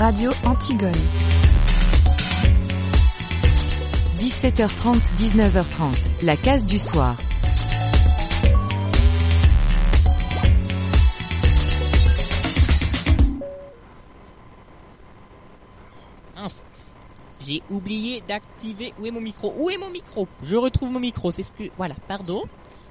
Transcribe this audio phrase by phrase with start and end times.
[0.00, 0.92] Radio Antigone.
[4.16, 7.16] 17h30, 19h30, la case du soir.
[17.40, 18.92] J'ai oublié d'activer.
[19.00, 19.52] Où est mon micro?
[19.56, 20.28] Où est mon micro?
[20.42, 21.32] Je retrouve mon micro.
[21.32, 21.64] C'est ce que.
[21.76, 21.94] Voilà.
[22.06, 22.44] Pardon.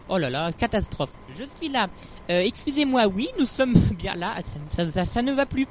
[0.10, 1.12] Oh là là, catastrophe.
[1.38, 1.88] Je suis là.
[2.30, 3.08] Euh, excusez-moi.
[3.08, 4.34] Oui, nous sommes bien là.
[4.76, 5.68] Ça ne va plus.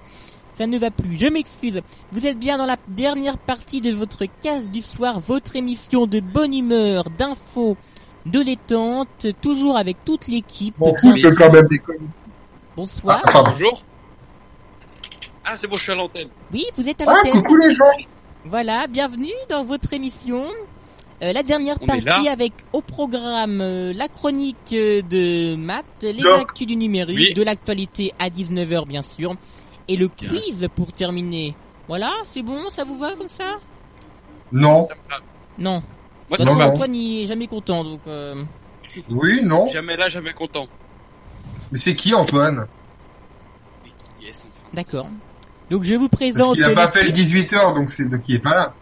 [0.57, 1.18] Ça ne va plus.
[1.18, 1.82] Je m'excuse.
[2.12, 6.21] Vous êtes bien dans la dernière partie de votre case du soir, votre émission de
[6.21, 7.76] bonne humeur, d'infos,
[8.25, 10.75] de détente, toujours avec toute l'équipe.
[10.79, 11.80] Bon, quand même des.
[12.75, 13.21] Bonsoir.
[13.25, 13.43] Ah.
[13.49, 13.82] Bonjour.
[15.44, 16.29] Ah, c'est bon, je suis à l'antenne.
[16.53, 17.43] Oui, vous êtes à Ah, l'antenne.
[17.43, 17.85] coucou les gens
[18.46, 20.46] Voilà, bienvenue dans votre émission.
[21.22, 26.13] Euh, la dernière On partie avec au programme euh, la chronique euh, de maths, les
[26.14, 26.41] Donc.
[26.41, 27.32] actus du numérique, Oui.
[27.35, 29.35] de l'actualité à 19h bien sûr,
[29.89, 30.29] et le Bien.
[30.31, 31.54] quiz pour terminer.
[31.89, 33.58] Voilà, c'est bon, ça vous va comme ça?
[34.52, 34.88] Non.
[35.58, 35.83] Non.
[36.28, 36.50] Moi, ça.
[36.50, 38.42] Antoine il est jamais content donc euh,
[39.10, 39.69] oui, non.
[39.69, 40.66] Jamais là, jamais content.
[41.70, 42.66] Mais c'est qui Antoine?
[43.84, 45.06] Mais qui est-ce enfin d'accord.
[45.70, 47.50] Donc je vous Parce présente qu'il a pas fait le l'équipe.
[47.50, 48.75] 18h, donc c'est donc il est pas là.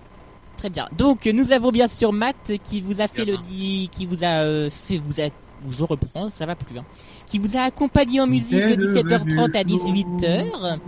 [0.56, 0.88] Très bien.
[0.96, 3.36] Donc nous avons bien sûr Matt qui vous a fait Bien.
[3.36, 5.24] le di- qui vous a euh, fait vous a
[5.70, 6.84] je reprends, ça va plus hein.
[7.26, 10.78] Qui vous a accompapé en musique de T'es 17h30 à devenu 18h.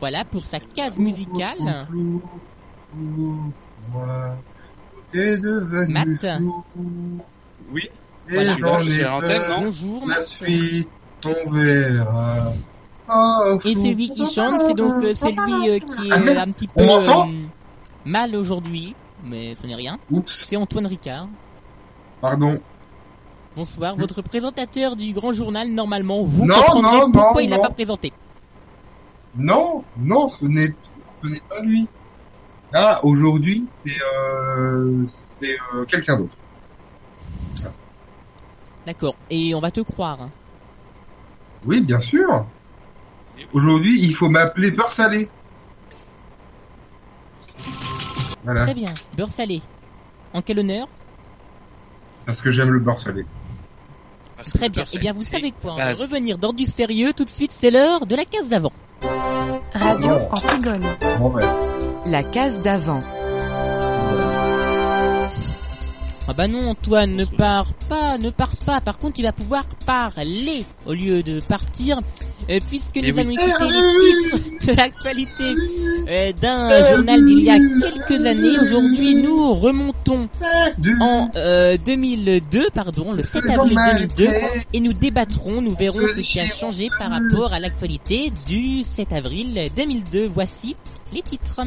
[0.00, 1.56] Voilà pour sa case musicale.
[5.88, 6.26] Matt.
[7.72, 7.82] Oui.
[8.28, 8.56] et Voilà.
[8.56, 9.60] j'en ai peur.
[9.60, 10.24] Bonjour La Matt.
[10.24, 10.88] suite,
[11.24, 12.52] on verra.
[13.08, 16.50] Oh, Et celui qui chante, c'est donc euh, celui euh, qui est Ah, euh, un
[16.50, 17.24] petit peu euh,
[18.04, 18.94] mal aujourd'hui,
[19.24, 19.96] mais ce n'est rien.
[20.10, 21.28] Oups, C'est Antoine Ricard.
[22.20, 22.58] pardon.
[23.54, 27.56] Bonsoir, votre présentateur du grand journal, normalement, vous Non, comprendrez non, pourquoi non, il l'a
[27.56, 27.62] non.
[27.62, 28.12] pas présenté.
[29.36, 30.74] Non, non, ce n'est
[31.22, 31.86] ce n'est pas lui.
[32.72, 35.04] Là, aujourd'hui, c'est euh,
[35.40, 36.36] c'est euh, quelqu'un d'autre.
[38.86, 39.16] D'accord.
[39.30, 40.22] Et on va te croire.
[40.22, 40.30] hein.
[41.66, 42.46] Oui, bien sûr.
[43.52, 45.28] Aujourd'hui, il faut m'appeler beurre salé.
[48.44, 48.94] Voilà, Très bien.
[49.16, 49.60] Beurre salé.
[50.32, 50.86] En quel honneur?
[52.26, 53.24] Parce que j'aime le beurre salé.
[54.36, 54.84] Parce Très bien.
[54.92, 57.12] Eh bien, vous savez quoi On va revenir dans du sérieux.
[57.12, 58.72] Tout de suite, c'est l'heure de la case d'avant.
[59.02, 60.18] Radio.
[60.30, 60.86] Antigone.
[61.18, 61.32] Bon,
[62.06, 63.02] La case d'avant.
[66.28, 68.80] Ah bah non, Antoine, ne pars pas, ne pars pas.
[68.80, 72.00] Par contre, tu vas pouvoir parler au lieu de partir,
[72.50, 73.38] euh, puisque Mais nous oui.
[73.38, 75.54] allons écouter les titres de l'actualité
[76.10, 78.58] euh, d'un journal d'il y a quelques années.
[78.60, 80.28] Aujourd'hui, nous remontons
[81.00, 83.78] en euh, 2002, pardon, le 7 avril
[84.16, 84.28] 2002,
[84.72, 89.12] et nous débattrons, nous verrons ce qui a changé par rapport à l'actualité du 7
[89.12, 90.26] avril 2002.
[90.26, 90.74] Voici
[91.12, 91.60] les titres.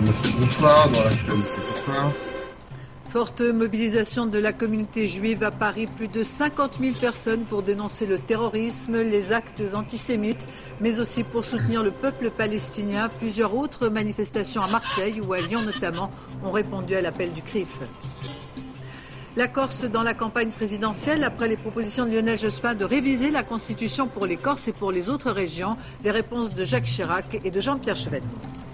[0.00, 2.12] Bonsoir, dans la.
[3.10, 8.04] Forte mobilisation de la communauté juive à Paris, plus de 50 000 personnes pour dénoncer
[8.04, 10.44] le terrorisme, les actes antisémites,
[10.80, 13.08] mais aussi pour soutenir le peuple palestinien.
[13.18, 16.10] Plusieurs autres manifestations à Marseille ou à Lyon notamment
[16.42, 17.68] ont répondu à l'appel du CRIF.
[19.36, 23.44] La Corse dans la campagne présidentielle après les propositions de Lionel Jospin de réviser la
[23.44, 27.50] Constitution pour les Corses et pour les autres régions, des réponses de Jacques Chirac et
[27.50, 28.65] de Jean-Pierre Chevènement.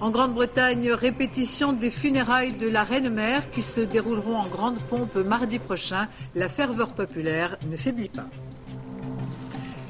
[0.00, 5.58] En Grande-Bretagne, répétition des funérailles de la reine-mère qui se dérouleront en grande pompe mardi
[5.58, 6.06] prochain.
[6.36, 8.26] La ferveur populaire ne faiblit pas.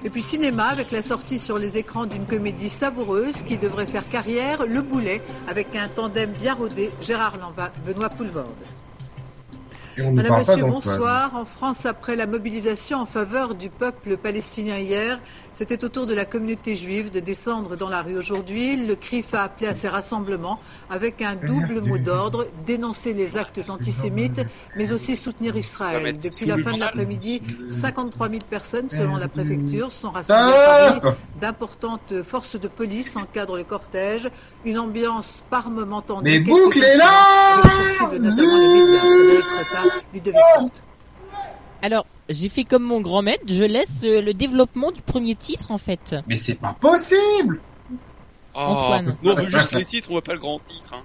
[0.03, 4.09] Et puis cinéma avec la sortie sur les écrans d'une comédie savoureuse qui devrait faire
[4.09, 8.65] carrière, Le Boulet, avec un tandem bien rodé, Gérard Lanvin, Benoît Poulvorde.
[9.99, 11.35] Et on ne Madame, parle Monsieur, bonsoir.
[11.35, 15.19] En France, après la mobilisation en faveur du peuple palestinien hier,
[15.55, 18.77] c'était au tour de la communauté juive de descendre dans la rue aujourd'hui.
[18.87, 23.61] Le CRIF a appelé à ces rassemblements avec un double mot d'ordre, dénoncer les actes
[23.69, 24.41] antisémites,
[24.77, 26.17] mais aussi soutenir Israël.
[26.17, 27.43] Depuis la fin de l'après-midi,
[27.81, 31.17] 53 000 personnes, selon la préfecture, sont rassemblées à Paris.
[31.41, 34.31] D'importantes forces de police encadrent le cortège.
[34.65, 36.31] Une ambiance parlement tendue.
[36.31, 37.63] Mais Quelques bouclez-la
[38.29, 40.41] incidents Ludovic.
[41.83, 45.71] Alors, j'ai fait comme mon grand maître, je laisse euh, le développement du premier titre
[45.71, 46.17] en fait.
[46.27, 47.61] Mais c'est pas possible
[48.55, 49.17] Oh, Antoine.
[49.23, 50.93] Nous, on veut juste les titres, on veut pas le grand titre.
[50.93, 51.03] Hein.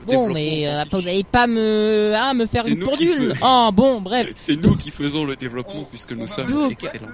[0.00, 3.34] Le Bon, mais euh, vous n'allez pas me, ah, me faire une pendule.
[3.42, 4.30] Oh, bon, bref.
[4.36, 6.72] C'est nous qui faisons le développement puisque nous sommes Donc.
[6.72, 7.08] excellents.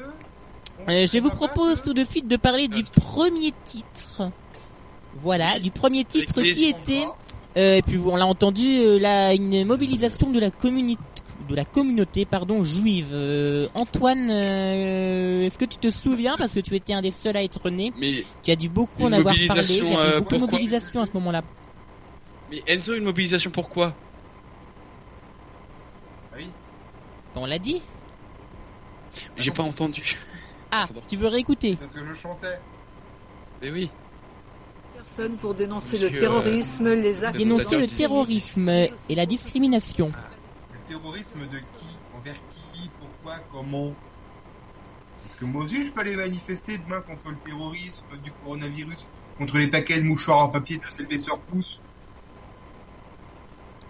[0.88, 4.30] Euh, je vous propose tout de suite de parler du premier titre.
[5.22, 7.04] Voilà, du premier titre qui était,
[7.56, 11.00] euh, et puis on l'a entendu, euh, la, une mobilisation de la communauté
[11.50, 13.10] de la communauté pardon juive.
[13.12, 17.36] Euh, Antoine, euh, est-ce que tu te souviens parce que tu étais un des seuls
[17.36, 20.34] à être né, Mais, tu as dû beaucoup en avoir parlé, il y euh, beaucoup
[20.34, 21.42] de mobilisation à ce moment-là.
[22.50, 23.94] mais Enzo, une mobilisation pourquoi
[26.32, 26.48] Ah oui.
[27.34, 27.82] On l'a dit
[29.36, 30.18] J'ai pas entendu.
[30.70, 31.02] Ah, Pardon.
[31.08, 31.76] tu veux réécouter?
[31.76, 32.60] Parce que je chantais.
[33.60, 33.90] Mais oui.
[35.16, 40.12] Personnes pour dénoncer Monsieur, le terrorisme, les actes Dénoncer le terrorisme et la discrimination.
[40.72, 41.98] Le terrorisme de qui?
[42.16, 42.90] Envers qui?
[42.98, 43.38] Pourquoi?
[43.52, 43.92] Comment?
[45.22, 49.08] Parce que moi aussi, je peux aller manifester demain contre le terrorisme du coronavirus,
[49.38, 51.80] contre les paquets de mouchoirs en papier de cette épaisseur pouce.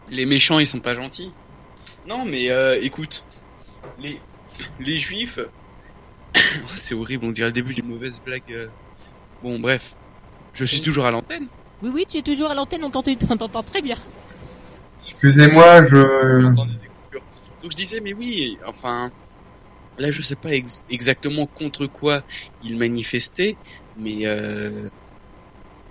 [0.09, 1.33] Les méchants, ils sont pas gentils.
[2.07, 3.25] Non, mais euh, écoute,
[3.99, 4.21] les
[4.81, 5.39] les juifs,
[6.37, 8.43] Oh, c'est horrible, on dirait le début d'une mauvaise blague.
[8.51, 8.69] euh.
[9.43, 9.97] Bon, bref,
[10.53, 11.49] je suis toujours à l'antenne.
[11.83, 13.97] Oui, oui, tu es toujours à l'antenne, on t'entend très bien.
[14.99, 16.43] Excusez-moi, je...
[17.63, 19.13] Donc je disais, mais oui, enfin,
[19.99, 22.23] là je sais pas ex- exactement contre quoi
[22.63, 23.59] ils manifestaient,
[23.97, 24.89] mais euh,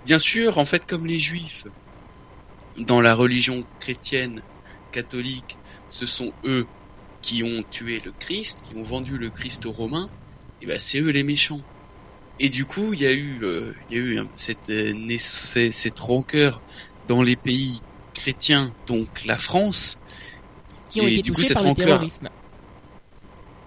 [0.04, 1.66] bien sûr, en fait, comme les juifs,
[2.76, 4.42] dans la religion chrétienne,
[4.90, 5.58] catholique,
[5.88, 6.68] ce sont eux
[7.22, 10.10] qui ont tué le Christ, qui ont vendu le Christ aux Romains,
[10.60, 11.62] et ben c'est eux les méchants.
[12.40, 14.94] Et du coup, il y a eu, euh, il y a eu hein, cette, euh,
[15.18, 16.62] cette cette rancœur
[17.06, 17.80] dans les pays
[18.14, 19.98] chrétiens, donc la France,
[20.88, 22.28] Qui ont Et été du coup, touchés cette par le rancœur- terrorisme.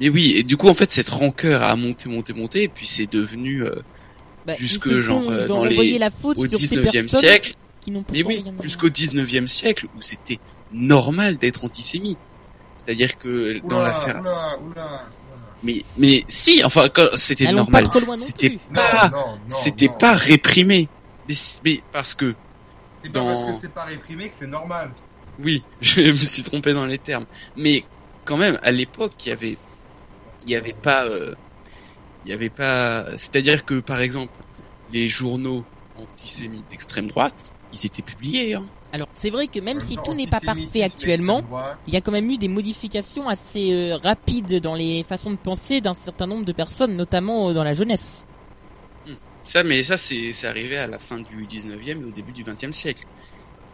[0.01, 2.87] Et oui, et du coup, en fait, cette rancœur a monté, monté, monté, et puis
[2.87, 3.71] c'est devenu euh,
[4.45, 7.19] Bah, Jusque, ils genre, font- euh, dans les- la faute au sur ces 19e personnes
[7.21, 7.53] siècle.
[7.79, 10.39] qui Mais oui, jusqu'au 19e siècle, où c'était
[10.71, 12.19] normal d'être antisémite.
[12.77, 14.19] C'est-à-dire que dans Oula, l'affaire...
[14.19, 15.01] oula, oula,
[15.63, 17.85] Mais, mais si, enfin, c'était normal.
[18.17, 19.11] C'était pas,
[19.47, 20.89] c'était pas réprimé.
[21.27, 22.35] Mais, mais parce que,
[23.01, 24.91] C'est pas parce que c'est pas réprimé que c'est normal.
[25.39, 27.25] oui, je me suis trompé dans les termes.
[27.55, 27.85] Mais
[28.25, 29.57] quand même, à l'époque, il y avait,
[30.45, 31.33] il y avait pas, euh,
[32.25, 34.33] il y avait pas, c'est-à-dire que, par exemple,
[34.91, 38.65] les journaux antisémites d'extrême droite, ils étaient publiés, hein.
[38.93, 41.41] Alors, c'est vrai que même si tout n'est pas parfait actuellement,
[41.87, 45.35] il y a quand même eu des modifications assez euh, rapides dans les façons de
[45.35, 48.23] penser d'un certain nombre de personnes, notamment euh, dans la jeunesse.
[49.43, 52.71] Ça, mais ça, c'est, arrivé à la fin du 19e et au début du 20e
[52.71, 53.03] siècle.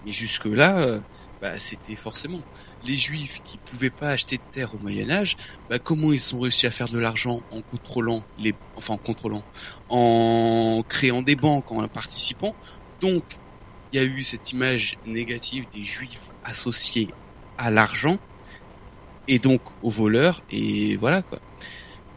[0.06, 1.01] Mais jusque-là, euh,
[1.42, 2.39] bah, c'était forcément
[2.86, 5.36] les juifs qui pouvaient pas acheter de terre au Moyen-Âge.
[5.69, 9.44] Bah, comment ils ont réussi à faire de l'argent en contrôlant les, enfin, en contrôlant,
[9.89, 12.56] en créant des banques, en participant.
[13.01, 13.25] Donc,
[13.91, 17.09] il y a eu cette image négative des juifs associés
[17.57, 18.18] à l'argent
[19.27, 21.39] et donc aux voleurs et voilà quoi.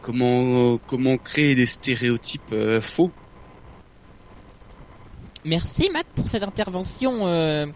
[0.01, 3.09] Comment, comment créer des stéréotypes euh, faux?
[5.45, 7.67] Merci Matt pour cette intervention euh,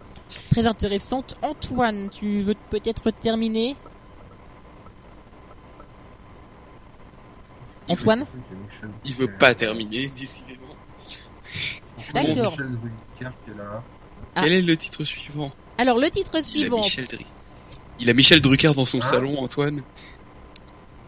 [0.50, 1.36] très intéressante.
[1.40, 3.76] Antoine, tu veux peut-être terminer?
[7.88, 8.26] Antoine?
[9.06, 10.67] Il veut pas terminer, décidément.
[12.26, 13.82] Michel Drucker là.
[14.34, 14.40] Ah.
[14.44, 15.50] Quel est le titre suivant?
[15.78, 17.06] Alors le titre Il a suivant, Michel.
[18.00, 19.02] Il a Michel Drucker dans son Hein?
[19.06, 19.82] salon, Antoine.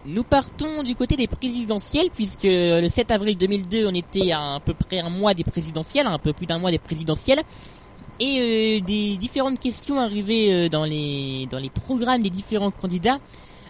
[0.07, 4.61] nous partons du côté des présidentielles puisque le 7 avril 2002 on était à, à
[4.61, 7.43] peu près un mois des présidentielles, un peu plus d'un mois des présidentielles.
[8.23, 13.19] Et euh, des différentes questions arrivaient euh, dans les dans les programmes des différents candidats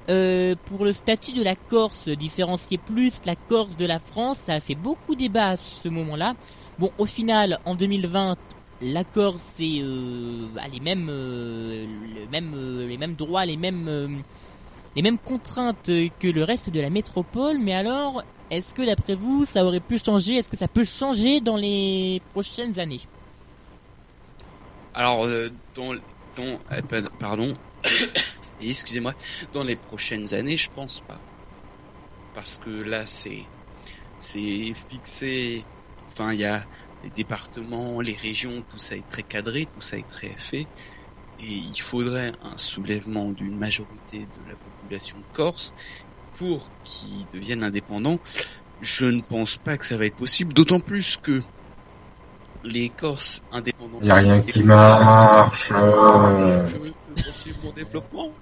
[0.08, 4.54] Euh, pour le statut de la Corse, différencier plus la Corse de la France, ça
[4.54, 6.34] a fait beaucoup débat à ce moment-là.
[6.80, 8.36] Bon, au final, en 2020,
[8.80, 11.86] la Corse c'est euh, bah, les mêmes, euh,
[12.32, 14.24] euh, les mêmes droits, les mêmes,
[14.96, 17.58] les mêmes contraintes que le reste de la métropole.
[17.60, 20.36] Mais alors, est-ce que d'après vous, ça aurait pu changer?
[20.36, 23.02] Est-ce que ça peut changer dans les prochaines années?
[24.92, 25.26] Alors,
[25.74, 25.94] dans,
[26.36, 27.54] dans, pa- pardon,
[28.60, 29.14] excusez-moi,
[29.52, 31.22] dans les prochaines années, je pense pas.
[32.32, 33.50] Parce que là, c'est,
[34.20, 35.68] c'est fixé,
[36.12, 36.66] enfin, il y a
[37.02, 40.68] les départements, les régions, tout ça est très cadré, tout ça est très fait.
[41.38, 45.72] Et il faudrait un soulèvement d'une majorité de la population corse
[46.32, 48.20] pour qu'ils deviennent indépendants.
[48.80, 51.42] Je ne pense pas que ça va être possible, d'autant plus que
[52.64, 54.00] les Corses indépendants.
[54.02, 55.72] Y a rien qui marche.
[57.74, 58.34] développement.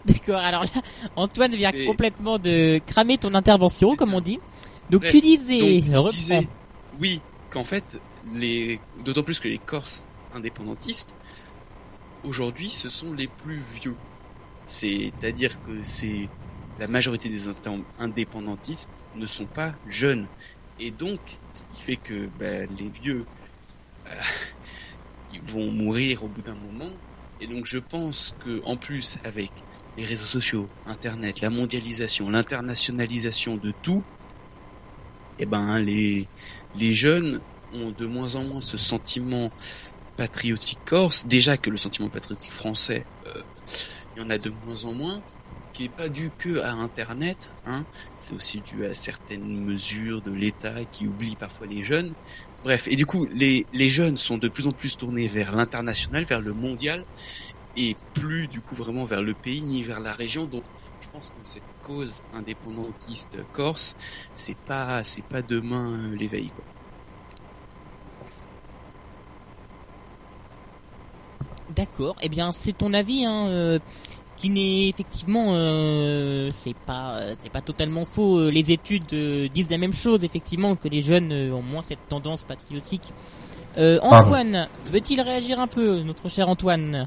[0.04, 0.82] D'accord, alors là,
[1.16, 4.40] Antoine vient Et- complètement de cramer ton intervention, comme on dit.
[4.88, 6.10] Donc tu disais, Donc, je reprends.
[6.16, 6.50] disais,
[6.92, 11.16] oui, qu'en fait, les, d'autant plus que les Corses indépendantistes,
[12.22, 13.98] aujourd'hui, ce sont les plus vieux.
[14.66, 16.32] C'est-à-dire que c'est,
[16.78, 20.30] la majorité des indé- indépendantistes ne sont pas jeunes.
[20.78, 23.28] Et donc, ce qui fait que, bah, les vieux,
[24.08, 24.20] euh,
[25.30, 26.92] ils vont mourir au bout d'un moment.
[27.40, 29.66] Et donc je pense que en plus avec
[29.98, 34.06] les réseaux sociaux, Internet, la mondialisation, l'internationalisation de tout,
[35.38, 36.30] eh ben les
[36.72, 39.52] les jeunes ont de moins en moins ce sentiment
[40.14, 41.26] patriotique corse.
[41.26, 43.42] Déjà que le sentiment patriotique français, euh,
[44.14, 45.24] il y en a de moins en moins,
[45.72, 47.50] qui est pas dû que à Internet.
[47.64, 47.86] Hein.
[48.18, 52.14] C'est aussi dû à certaines mesures de l'État qui oublient parfois les jeunes.
[52.62, 56.24] Bref, et du coup, les, les jeunes sont de plus en plus tournés vers l'international,
[56.24, 57.04] vers le mondial,
[57.78, 60.44] et plus du coup vraiment vers le pays ni vers la région.
[60.46, 60.64] Donc,
[61.00, 63.94] je pense que cette cause indépendantiste corse,
[64.34, 66.50] c'est pas, c'est pas demain euh, l'éveil.
[66.50, 66.64] Quoi.
[71.70, 72.16] D'accord.
[72.22, 73.78] Eh bien, c'est ton avis, hein, euh,
[74.36, 78.50] qui n'est effectivement, euh, c'est pas, euh, c'est pas totalement faux.
[78.50, 82.08] Les études euh, disent la même chose, effectivement, que les jeunes euh, ont moins cette
[82.08, 83.12] tendance patriotique.
[83.76, 87.06] Euh, Antoine, veut-il réagir un peu, notre cher Antoine?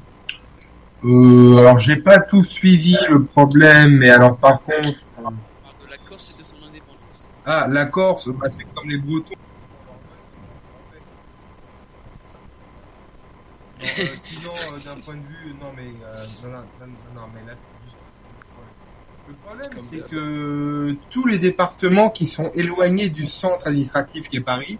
[1.04, 6.30] Euh, alors j'ai pas tout suivi le problème, mais alors par contre, de la Corse
[6.30, 7.28] et de son indépendance.
[7.44, 9.34] ah la Corse, bah, c'est comme les Bretons.
[13.82, 17.54] Euh, sinon, euh, d'un point de vue, non mais, euh, non, non, non, mais là
[17.56, 17.98] c'est juste
[19.26, 19.80] le problème.
[19.80, 24.78] C'est que tous les départements qui sont éloignés du centre administratif qui est Paris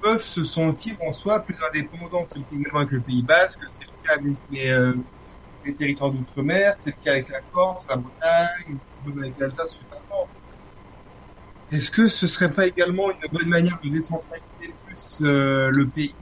[0.00, 2.24] peuvent se sentir en soi plus indépendants.
[2.26, 4.94] C'est le cas également avec le Pays Basque, c'est le cas avec les, euh,
[5.64, 10.28] les territoires d'outre-mer, c'est le cas avec la Corse, la Bretagne, même avec l'Alsace temps.
[11.70, 16.14] Est-ce que ce serait pas également une bonne manière de décentraliser plus euh, le pays,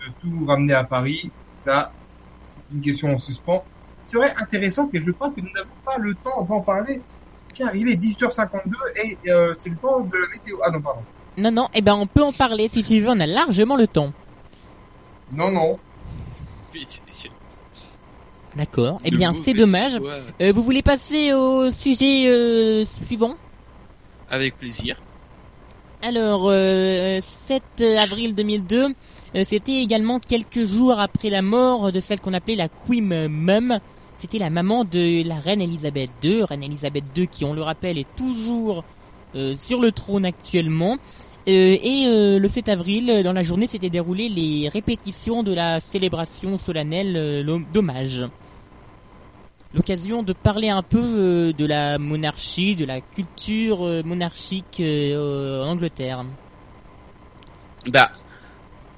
[0.00, 1.30] de tout ramener à Paris?
[1.50, 1.92] Ça,
[2.48, 3.64] c'est une question en suspens.
[4.02, 7.02] C'est serait intéressant, mais je crois que nous n'avons pas le temps d'en parler,
[7.54, 8.72] car il est 18h52
[9.04, 10.56] et euh, c'est le temps de la météo.
[10.64, 11.02] Ah non, pardon.
[11.36, 13.86] Non, non, eh ben, on peut en parler si tu veux, on a largement le
[13.86, 14.12] temps.
[15.32, 15.78] Non, non.
[18.56, 19.00] D'accord.
[19.04, 19.98] Eh bien, c'est dommage.
[20.40, 23.34] Euh, vous voulez passer au sujet euh, suivant?
[24.30, 25.00] Avec plaisir.
[26.02, 27.62] Alors, euh, 7
[27.98, 28.86] avril 2002,
[29.34, 33.78] euh, c'était également quelques jours après la mort de celle qu'on appelait la Queen Mum.
[34.18, 36.44] C'était la maman de la reine Elisabeth II.
[36.44, 38.84] Reine Elisabeth II qui, on le rappelle, est toujours
[39.34, 40.96] euh, sur le trône actuellement.
[41.48, 45.78] Euh, et euh, le 7 avril, dans la journée, s'étaient déroulées les répétitions de la
[45.78, 48.24] célébration solennelle euh, d'hommage.
[49.76, 55.62] L'occasion de parler un peu euh, de la monarchie, de la culture euh, monarchique euh,
[55.62, 56.24] en Angleterre.
[57.86, 58.10] Bah,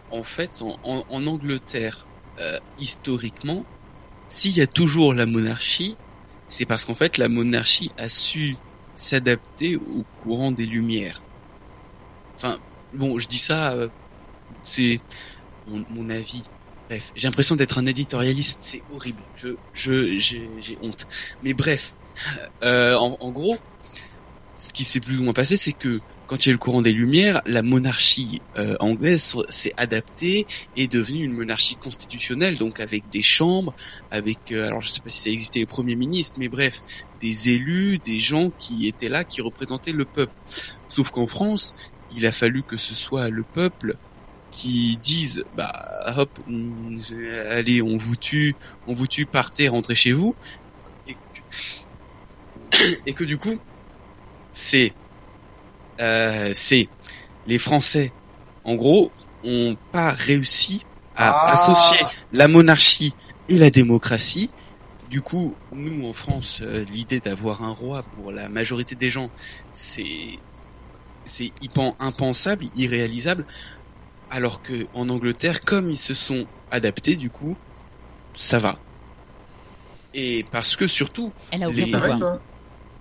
[0.08, 2.06] en fait, en, Angleterre,
[2.76, 3.66] historiquement,
[4.28, 5.96] s'il y a toujours la monarchie,
[6.48, 8.56] c'est parce qu'en fait, la monarchie a su
[8.94, 11.24] s'adapter au courant des Lumières.
[12.36, 12.56] Enfin,
[12.92, 13.74] bon, je dis ça,
[14.62, 15.02] c'est
[15.66, 16.44] mon avis.
[16.88, 19.28] Bref, j'ai l'impression d'être un éditorialiste, c'est horrible.
[19.32, 21.06] Je, je, j'ai, honte.
[21.42, 21.96] Mais bref,
[22.64, 23.58] euh, en, en gros,
[24.60, 26.58] ce qui s'est plus ou moins passé, c'est que quand il y a eu le
[26.58, 32.58] courant des Lumières, la monarchie euh, anglaise s'est adaptée et est devenue une monarchie constitutionnelle,
[32.58, 33.74] donc avec des chambres,
[34.10, 36.82] avec, euh, alors je sais pas si ça existait les premiers ministres, mais bref,
[37.14, 40.34] des élus, des gens qui étaient là, qui représentaient le peuple.
[40.88, 41.74] Sauf qu'en France,
[42.10, 43.96] il a fallu que ce soit le peuple
[44.50, 45.72] qui dise, bah
[46.16, 46.38] hop,
[47.50, 50.36] allez, on vous tue, on vous tue, partez, rentrez chez vous,
[51.06, 51.40] et que,
[53.06, 53.60] et que du coup,
[54.52, 54.96] c'est
[56.00, 56.92] euh, c'est
[57.44, 58.14] les Français,
[58.64, 59.12] en gros,
[59.42, 61.52] ont pas réussi à Ah.
[61.52, 63.16] associer la monarchie
[63.48, 64.54] et la démocratie.
[65.02, 69.32] Du coup, nous en France, euh, l'idée d'avoir un roi pour la majorité des gens,
[69.72, 70.42] c'est
[71.24, 71.52] c'est
[72.00, 73.46] impensable, irréalisable.
[74.30, 77.58] Alors que en Angleterre, comme ils se sont adaptés, du coup,
[78.36, 78.82] ça va.
[80.14, 81.92] Et parce que surtout, Elle a Les-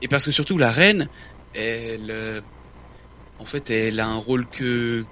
[0.01, 1.09] et parce que surtout la reine,
[1.53, 2.41] elle, euh,
[3.39, 5.07] en fait, elle a un rôle que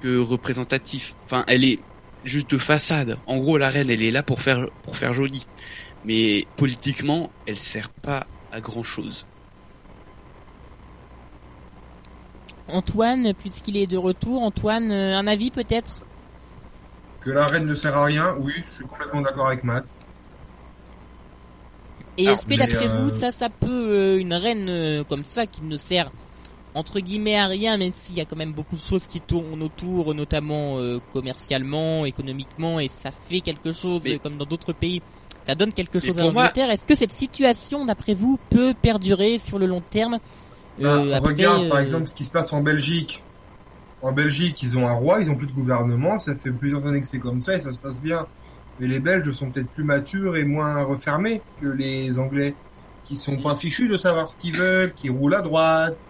[0.00, 1.16] que représentatif.
[1.26, 1.84] Enfin, elle est
[2.24, 3.20] juste de façade.
[3.26, 5.48] En gros, la reine, elle est là pour faire pour faire joli,
[6.02, 9.28] mais politiquement, elle sert pas à grand chose.
[12.68, 16.02] Antoine, puisqu'il est de retour, Antoine, euh, un avis peut-être?
[17.20, 19.84] Que la reine ne sert à rien, oui, je suis complètement d'accord avec Matt.
[22.16, 25.46] Et est-ce que d'après euh, vous, ça, ça peut, euh, une reine euh, comme ça,
[25.46, 26.10] qui ne sert
[26.74, 29.62] entre guillemets à rien, même s'il y a quand même beaucoup de choses qui tournent
[29.62, 34.72] autour, notamment euh, commercialement, économiquement, et ça fait quelque chose, Mais- euh, comme dans d'autres
[34.72, 35.02] pays,
[35.46, 36.70] ça donne quelque Mais chose à l'Angleterre?
[36.70, 40.14] Est-ce que cette situation, d'après vous, peut perdurer sur le long terme?
[40.14, 40.47] euh,
[40.78, 43.26] Bah, après, regarde par euh, exemple ce qui se passe en Belgique.
[44.00, 47.00] En Belgique, ils ont un roi, ils ont plus de gouvernement, ça fait plusieurs années
[47.00, 48.26] que c'est comme ça et ça se passe bien.
[48.78, 52.58] mais les Belges sont peut-être plus matures et moins refermés que les Anglais,
[53.04, 56.00] qui sont pas fichus de savoir ce qu'ils veulent, qui roulent à droite,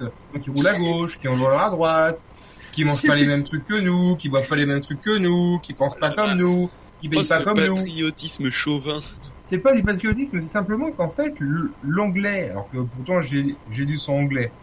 [0.43, 2.25] qui roulent à gauche, qui en volent à droite,
[2.73, 5.17] qui mangent pas les mêmes trucs que nous, qui boivent pas les mêmes trucs que
[5.19, 6.71] nous, qui pensent pas comme nous,
[7.01, 7.75] qui Oh, payent pas ce comme nous.
[7.75, 9.01] patriotisme chauvin.
[9.49, 11.33] C'est pas du patriotisme, c'est simplement qu'en fait,
[11.81, 14.55] l'anglais, alors que pourtant j'ai lu son anglais,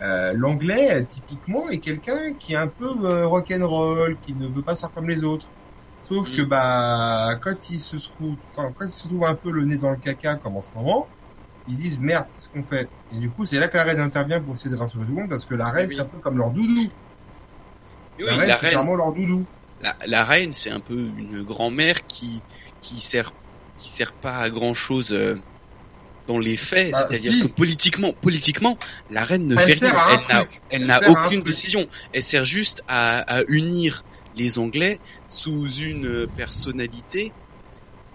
[0.00, 4.76] euh, l'anglais, typiquement, est quelqu'un qui est un peu euh, rock'n'roll, qui ne veut pas
[4.76, 5.50] faire comme les autres.
[6.02, 6.36] Sauf Mm.
[6.36, 9.78] que bah quand il se trouve quand, quand il se trouve un peu le nez
[9.78, 11.10] dans le caca comme en ce moment,
[11.66, 12.90] ils disent merde, qu'est-ce qu'on fait?
[13.10, 15.20] Et du coup, c'est là que la reine intervient pour essayer de rassurer tout le
[15.22, 15.94] monde parce que la reine Oui.
[15.94, 16.92] c'est un peu comme leur doudou.
[18.18, 19.46] Oui, la reine c'est reine, clairement leur doudou.
[19.80, 22.44] la, la reine, c'est un peu une grand-mère qui
[22.80, 23.32] qui sert
[23.76, 25.16] qui sert pas à grand chose
[26.26, 26.92] dans les faits.
[26.92, 27.40] Bah, C'est-à-dire si.
[27.42, 28.78] que politiquement, politiquement,
[29.10, 30.44] la reine ne Elle fait rien.
[30.70, 31.86] Elle n'a aucune décision.
[32.12, 34.04] Elle sert juste à, à unir
[34.36, 37.32] les Anglais sous une personnalité.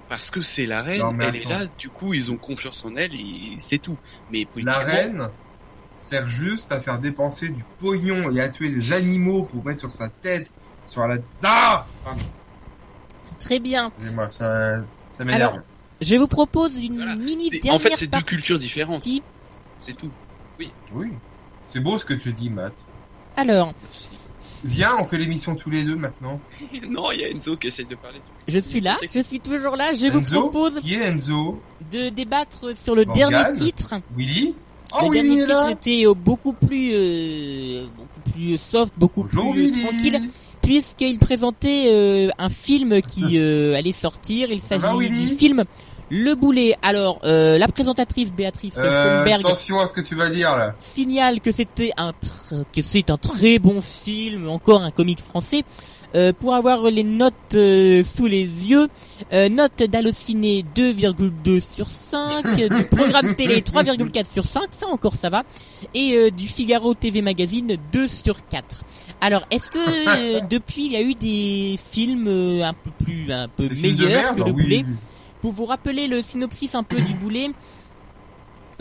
[0.08, 2.96] Parce que c'est la reine, Non, elle est là, du coup ils ont confiance en
[2.96, 3.96] elle et c'est tout.
[4.32, 5.30] Mais La politiquement, reine
[6.00, 9.92] sert juste à faire dépenser du pognon et à tuer des animaux pour mettre sur
[9.92, 10.52] sa tête,
[10.88, 11.18] sur la...
[11.44, 12.24] Ah Pardon,
[13.40, 13.92] Très bien.
[13.96, 14.82] Excusez-moi, ça,
[15.20, 15.60] ça m'énerve.
[16.02, 17.16] Je vous propose une Voilà.
[17.16, 19.06] mini c'est- dernière en fait c'est deux cultures différentes.
[19.80, 20.12] C'est tout.
[20.58, 21.12] Oui.
[21.68, 22.74] C'est beau ce que tu dis, Matt.
[23.38, 24.10] Alors, Merci.
[24.66, 26.42] Viens, on fait l'émission tous les deux maintenant.
[26.90, 28.20] non, il y a Enzo qui essaie de parler.
[28.48, 29.94] je suis là, je suis toujours là.
[29.94, 31.62] Je vous propose qui est Enzo
[31.92, 33.30] de débattre sur le Morgane.
[33.30, 33.96] dernier titre.
[34.18, 34.56] Willy
[34.92, 39.52] Oh, le Willy dernier titre était euh, beaucoup plus, euh, beaucoup plus soft, beaucoup Bonjour
[39.54, 40.30] plus Willy tranquille,
[40.70, 44.52] puisqu'il présentait euh, un film qui euh, allait sortir.
[44.52, 45.64] Il s'agit Willy du film
[46.12, 46.76] Le Boulet.
[46.84, 50.76] Alors, euh, la présentatrice Béatrice euh, Schoenberg Attention à ce que tu vas dire là.
[50.80, 55.64] signale que c'était un tr- que c'est un très bon film, encore un comique français.
[56.16, 58.88] Euh, pour avoir les notes euh, sous les yeux,
[59.32, 65.30] euh, note d'Allociné 2,2 sur 5, du programme télé 3,4 sur 5, ça encore ça
[65.30, 65.44] va,
[65.94, 68.82] et du Figaro TV Magazine 2 sur 4.
[69.22, 73.32] Alors, est-ce que euh, depuis il y a eu des films euh, un peu plus
[73.32, 74.64] un peu meilleurs merde, que le oui.
[74.64, 74.86] boulet
[75.42, 77.48] pour vous rappeler le synopsis un peu du boulet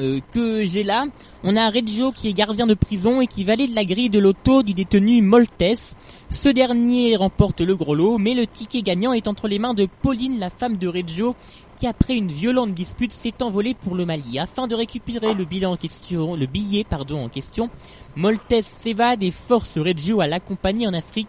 [0.01, 1.07] euh, que j'ai là,
[1.43, 4.63] on a Reggio qui est gardien de prison et qui valide la grille de l'auto
[4.63, 5.95] du détenu Moltes.
[6.31, 9.89] Ce dernier remporte le gros lot, mais le ticket gagnant est entre les mains de
[10.03, 11.35] Pauline, la femme de Reggio,
[11.79, 14.39] qui après une violente dispute s'est envolée pour le Mali.
[14.39, 17.71] Afin de récupérer le bilan en question, le billet pardon en question,
[18.17, 21.29] Moltes s'évade et force Reggio à l'accompagner en Afrique.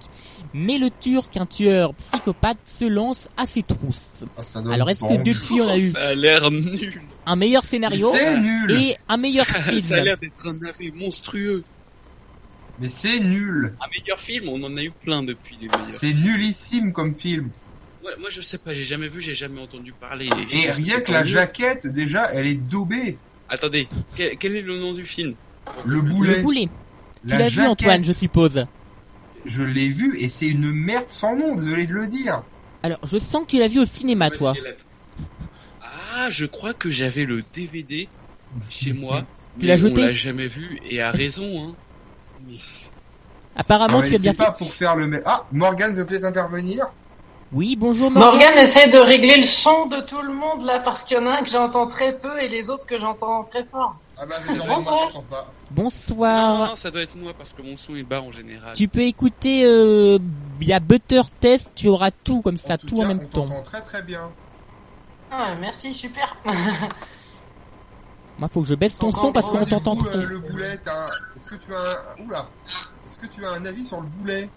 [0.55, 4.25] Mais le Turc, un tueur psychopathe, se lance à ses trousses.
[4.37, 6.99] Ah, Alors est-ce que depuis on a eu Ça a l'air nul.
[7.27, 10.91] un meilleur scénario C'est nul et un meilleur Ça a film l'air d'être un navet
[10.95, 11.63] monstrueux.
[12.79, 15.99] Mais c'est nul Un meilleur film, on en a eu plein depuis des meilleurs.
[15.99, 17.51] C'est nullissime comme film.
[18.17, 20.29] Moi je sais pas, j'ai jamais vu, j'ai jamais entendu parler.
[20.51, 23.17] Et rien que la jaquette, déjà, elle est daubée.
[23.49, 25.35] Attendez, quel, quel est le nom du film?
[25.85, 26.37] Le boulet.
[26.37, 26.69] Le boulet.
[27.23, 28.65] Tu La l'as vu Antoine, je suppose.
[29.45, 32.43] Je l'ai vu et c'est une merde sans nom, désolé de le dire.
[32.83, 34.53] Alors, je sens que tu l'as vu au cinéma, toi.
[36.15, 38.07] Ah, je crois que j'avais le DVD
[38.69, 39.25] chez moi.
[39.59, 41.75] Tu l'as jeté On l'a jamais vu et à raison, hein.
[42.47, 42.55] Mais-
[43.57, 44.37] Apparemment, Ah, tu as bien fait.
[44.37, 45.21] pas pour faire le.
[45.25, 46.87] Ah, Morgane veut peut-être intervenir.
[47.51, 48.31] Oui, bonjour Morgane.
[48.31, 51.25] Morgane essaie de régler le son de tout le monde là parce qu'il y en
[51.25, 53.95] a un que j'entends très peu et les autres que j'entends très fort.
[54.19, 54.67] Ah bah Bonsoir.
[54.67, 55.47] moi je t'entends pas.
[55.75, 56.57] Non, Bonsoir.
[56.69, 58.73] non, ça doit être moi parce que mon son est bas en général.
[58.75, 60.19] Tu peux écouter euh,
[60.59, 63.61] via Butter Test, tu auras tout comme ça, En tout, cas, en même on temps.
[63.63, 64.29] très très bien.
[65.31, 66.37] Ah merci super.
[68.37, 70.07] Moi, faut que je baisse ton son parce qu'on t'entend trop.
[70.07, 71.09] euh, le boulet, t'as un...
[71.35, 72.23] est-ce que tu as un...
[72.25, 72.47] Oula.
[73.07, 74.49] Est-ce que tu as un avis sur le boulet?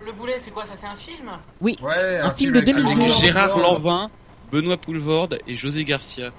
[0.00, 3.00] Le boulet c'est quoi ça c'est un film Oui, Ouais, Un film de avec 2012.
[3.00, 3.58] Alexandre Gérard.
[3.58, 4.10] Lanvin,
[4.44, 6.32] Benoît Poulvorde et José Garcia.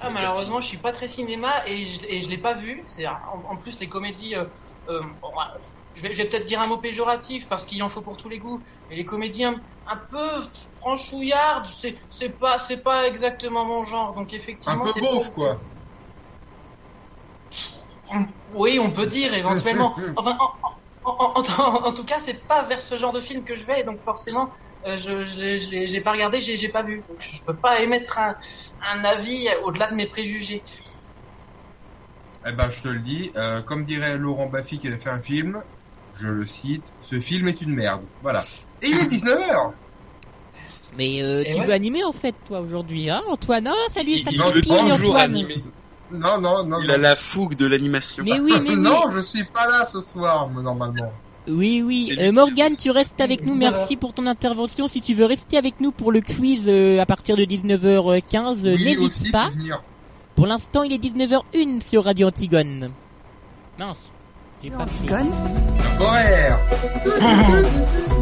[0.00, 2.82] Ah malheureusement je suis pas très cinéma et je, et je l'ai pas vu.
[2.88, 3.14] C'est en,
[3.48, 4.34] en plus les comédies.
[4.34, 4.46] euh,
[4.88, 5.52] euh, bon, bah,
[5.94, 8.28] je vais, je vais peut-être dire un mot péjoratif parce qu'il en faut pour tous
[8.28, 8.64] les goûts.
[8.88, 10.40] Mais les comédies un, un peu
[10.76, 14.14] franchouillardes, c'est c'est pas c'est pas exactement mon genre.
[14.14, 15.60] Donc Un effectivement peu c'est beauf, pas- quoi.
[18.48, 19.94] Oui, on peut dire éventuellement.
[20.16, 20.48] Enfin, en,
[21.04, 23.66] en- en- en- en tout cas, c'est pas vers ce genre de film que je
[23.66, 24.50] vais, donc forcément,
[24.86, 27.04] euh, je je l'ai- je l'ai j'ai pas regardé, j'ai j'ai pas vu.
[27.08, 28.36] Donc, je peux pas émettre un,
[28.80, 30.62] un avis au-delà de mes préjugés.
[32.46, 35.22] Eh ben, je te le dis, euh, comme dirait Laurent Baffy qui a fait un
[35.22, 35.62] film,
[36.12, 38.04] je le cite, ce film est une merde.
[38.20, 38.44] Voilà.
[38.82, 39.72] Et il est 19h
[40.96, 41.66] Mais euh, tu ouais.
[41.66, 43.68] veux animer en fait, toi, aujourd'hui, hein, Antoine?
[43.72, 45.46] Oh, salut, ça il toujours Antoine.
[46.12, 46.78] Non, non, non.
[46.80, 46.94] Il non.
[46.94, 48.24] a la fougue de l'animation.
[48.24, 48.76] Mais oui, mais oui.
[48.76, 51.12] non, je suis pas là ce soir, normalement.
[51.48, 52.16] Oui, oui.
[52.20, 53.54] Euh, Morgane, tu restes avec nous.
[53.54, 54.86] Merci pour ton intervention.
[54.86, 58.76] Si tu veux rester avec nous pour le quiz euh, à partir de 19h15, euh,
[58.76, 59.50] Oui, n'hésite pas.
[60.36, 62.90] Pour l'instant, il est 19h01 sur Radio Antigone.
[63.78, 64.11] Mince.
[64.62, 65.08] J'ai pas fini.
[65.10, 65.30] Antigone,
[66.00, 66.58] Horaire.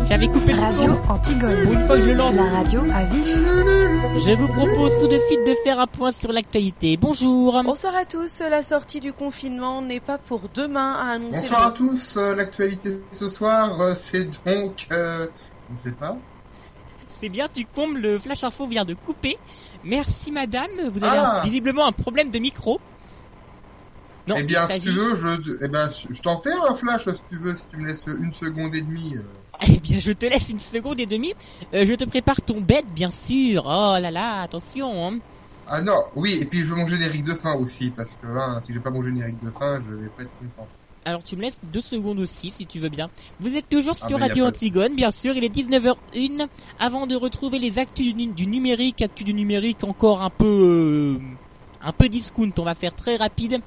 [0.06, 1.10] J'avais coupé le Radio son.
[1.12, 1.62] Antigone.
[1.64, 2.34] Pour une fois que je le lance.
[2.34, 3.26] La radio à vif.
[4.26, 6.96] Je vous propose tout de suite de faire un point sur l'actualité.
[6.96, 7.60] Bonjour.
[7.62, 11.40] Bonsoir à tous, la sortie du confinement n'est pas pour demain à annoncer.
[11.40, 12.16] Bonsoir à tous.
[12.16, 15.26] euh, L'actualité ce soir, euh, c'est donc, euh,
[15.68, 16.16] je ne sais pas.
[17.20, 19.36] C'est bien, tu combles, le Flash Info vient de couper.
[19.84, 21.42] Merci madame, vous avez Ah.
[21.44, 22.80] visiblement un problème de micro.
[24.28, 27.22] Non, eh bien, si tu veux, je, eh ben, je t'en fais un flash si
[27.30, 29.14] tu veux, si tu me laisses une seconde et demie.
[29.16, 29.22] euh.
[29.66, 31.34] Eh bien, je te laisse une seconde et demie.
[31.74, 33.64] Euh, je te prépare ton bête, bien sûr.
[33.66, 35.08] Oh là là, attention.
[35.08, 35.18] Hein.
[35.66, 38.60] Ah non, oui, et puis je veux mon générique de fin aussi, parce que hein,
[38.62, 40.68] si j'ai pas mon générique de fin, je vais pas être content.
[41.04, 43.08] Alors, tu me laisses deux secondes aussi, si tu veux bien.
[43.40, 45.34] Vous êtes toujours Ah, sur Radio de- Antigone, bien sûr.
[45.34, 46.46] Il est 19h01.
[46.78, 51.18] Avant de retrouver les actus du numérique, actus du numérique encore un peu, euh,
[51.82, 52.50] un peu discount.
[52.58, 53.60] On va faire très rapide.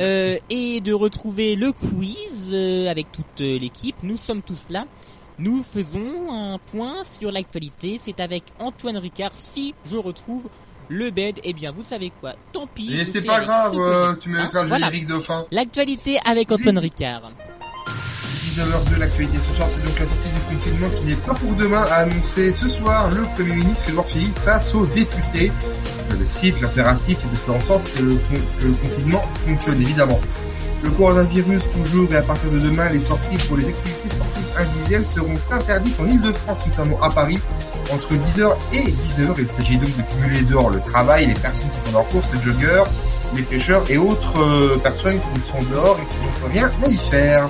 [0.00, 3.94] Euh, et de retrouver le quiz euh, avec toute euh, l'équipe.
[4.02, 4.86] Nous sommes tous là.
[5.38, 8.00] Nous faisons un point sur l'actualité.
[8.04, 9.30] C'est avec Antoine Ricard.
[9.34, 10.44] Si je retrouve
[10.88, 12.32] le bed, eh bien, vous savez quoi?
[12.52, 12.90] Tant pis.
[12.92, 14.86] Mais c'est pas grave, euh, tu me Hein faire le Voilà.
[14.86, 15.46] générique de fin.
[15.52, 16.78] L'actualité avec Antoine.
[16.78, 17.30] Ricard.
[18.42, 21.52] 19h de l'actualité ce soir, c'est donc la sortie du confinement qui n'est pas pour
[21.54, 25.50] demain, a annoncé ce soir le Premier ministre Edouard Philippe face aux députés.
[26.18, 28.14] Le cite, l'impératif c'est de faire en sorte que le,
[28.74, 30.20] confinement fonctionne évidemment.
[30.82, 35.06] Le coronavirus toujours et à partir de demain, les sorties pour les activités sportives individuelles
[35.06, 37.38] seront interdites en Ile-de-France, notamment à Paris,
[37.90, 39.34] entre 10h et 19h.
[39.38, 42.40] Il s'agit donc de cumuler dehors le travail, les personnes qui font leur course, les
[42.40, 42.86] joggeurs,
[43.34, 46.96] les pêcheurs et autres euh, personnes qui sont dehors et qui n'ont rien à y
[46.96, 47.48] faire.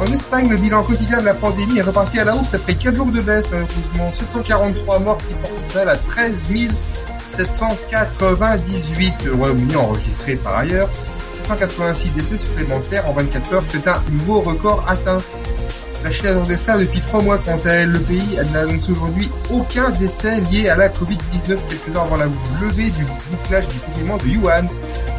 [0.00, 2.94] En Espagne, le bilan quotidien de la pandémie est reparti à la hausse après 4
[2.94, 4.12] jours de baisse, malheureusement.
[4.14, 6.50] 743 morts qui portent à 13
[7.44, 10.88] 798 au Royaume-Uni enregistrés par ailleurs.
[11.30, 15.20] 786 décès supplémentaires en 24 heures, c'est un nouveau record atteint.
[16.04, 17.90] La Chine attendait ça depuis 3 mois quant à elle.
[17.90, 22.26] Le pays n'a annoncé aujourd'hui aucun décès lié à la Covid-19 quelques heures avant la
[22.60, 24.68] levée du bouclage du confinement de Yuan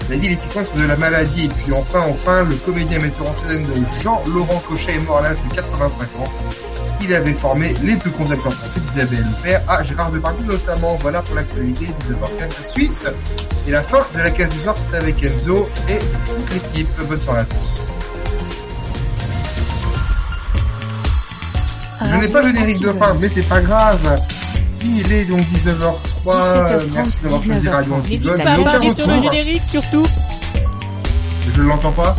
[0.09, 1.45] la ville épicentre de la maladie.
[1.45, 3.67] Et puis enfin, enfin, le comédien metteur en scène
[4.01, 6.23] Jean-Laurent Cochet est mort à l'âge de 85 ans.
[7.01, 10.97] Il avait formé les plus grands acteurs français d'Isabelle Huppert à Gérard Depardieu notamment.
[11.01, 13.09] Voilà pour l'actualité, 19h04 de suite.
[13.67, 16.87] Et la fin de la case du soir, c'est avec Enzo et toute l'équipe.
[17.07, 17.85] Bonne soirée à tous.
[22.05, 24.21] Je n'ai pas le générique de fin, mais c'est pas grave.
[24.81, 25.99] Il est donc 19h03.
[26.25, 28.03] 17h30, Merci d'avoir choisi Radio 19h30.
[28.03, 28.63] N'hésite Antigone.
[28.63, 30.03] pas à sur le générique surtout.
[31.55, 32.15] Je l'entends pas.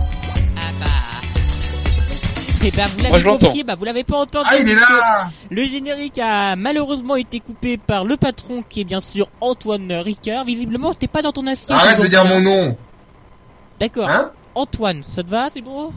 [2.60, 2.66] Bah.
[2.66, 4.48] Eh bah vous l'avez compris, bah vous l'avez pas entendu.
[4.50, 8.84] Ah, il est là Le générique a malheureusement été coupé par le patron qui est
[8.84, 10.44] bien sûr Antoine Ricard.
[10.44, 11.70] Visiblement c'était pas dans ton assiette.
[11.70, 12.76] Arrête de dire mon nom
[13.78, 14.10] D'accord.
[14.10, 15.90] Hein Antoine, ça te va, c'est bon?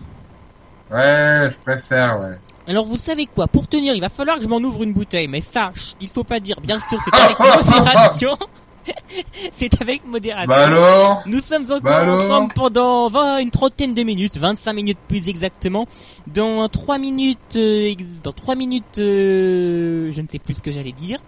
[0.91, 2.31] Ouais, je préfère, ouais.
[2.67, 3.47] Alors vous savez quoi?
[3.47, 5.27] Pour tenir, il va falloir que je m'en ouvre une bouteille.
[5.27, 6.61] Mais ça, chut, il faut pas dire.
[6.61, 8.37] Bien sûr, c'est avec modération.
[9.53, 10.47] c'est avec modération.
[10.47, 14.73] Bah alors Nous sommes encore Bah alors ensemble pendant vingt- une trentaine de minutes, 25
[14.73, 15.85] minutes plus exactement.
[16.27, 17.93] Dans trois minutes, euh,
[18.23, 21.19] dans trois minutes, euh, je ne sais plus ce que j'allais dire.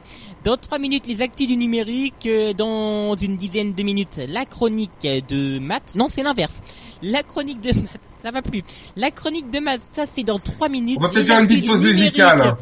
[0.43, 2.25] Dans trois minutes, les actus du numérique.
[2.27, 4.91] euh, dans une dizaine de minutes, la chronique
[5.27, 5.93] de maths.
[5.95, 6.61] Non, c'est l'inverse.
[7.01, 8.63] La chronique de maths, ça va plus.
[8.95, 10.97] La chronique de maths, ça c'est dans trois minutes.
[10.99, 12.55] On va peut-être faire une petite pause musicale.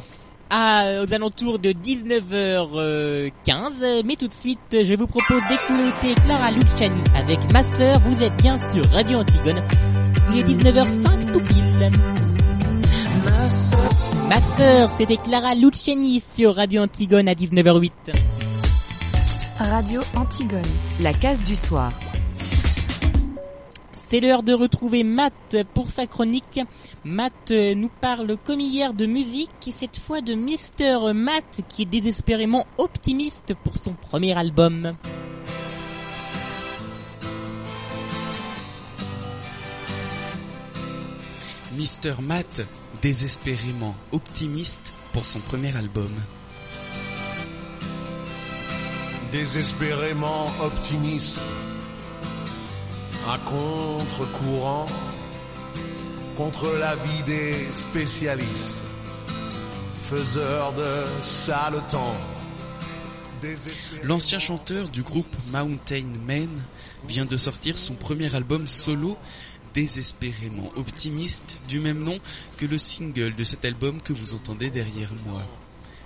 [0.54, 4.04] Aux alentours de 19h15.
[4.06, 8.00] Mais tout de suite, je vous propose d'écouter Clara Luciani avec ma sœur.
[8.02, 9.64] Vous êtes bien sur Radio Antigone.
[10.32, 11.92] Il est 19h05 tout pile.
[14.30, 17.92] Ma sœur, c'était Clara Luciani sur Radio Antigone à 19h08.
[19.58, 20.62] Radio Antigone.
[21.00, 21.92] La case du soir.
[24.14, 26.60] C'est l'heure de retrouver Matt pour sa chronique.
[27.04, 31.14] Matt nous parle comme hier de musique et cette fois de Mr.
[31.16, 34.96] Matt qui est désespérément optimiste pour son premier album.
[41.76, 42.22] Mr.
[42.22, 42.68] Matt,
[43.02, 46.12] désespérément optimiste pour son premier album.
[49.34, 51.42] désespérément optimiste,
[53.28, 54.86] à contre-courant,
[56.36, 58.84] contre l'avis des spécialistes,
[59.96, 61.82] faiseurs de sale
[64.04, 66.50] L'ancien chanteur du groupe Mountain Men
[67.08, 69.18] vient de sortir son premier album solo
[69.74, 72.20] désespérément optimiste du même nom
[72.58, 75.46] que le single de cet album que vous entendez derrière moi.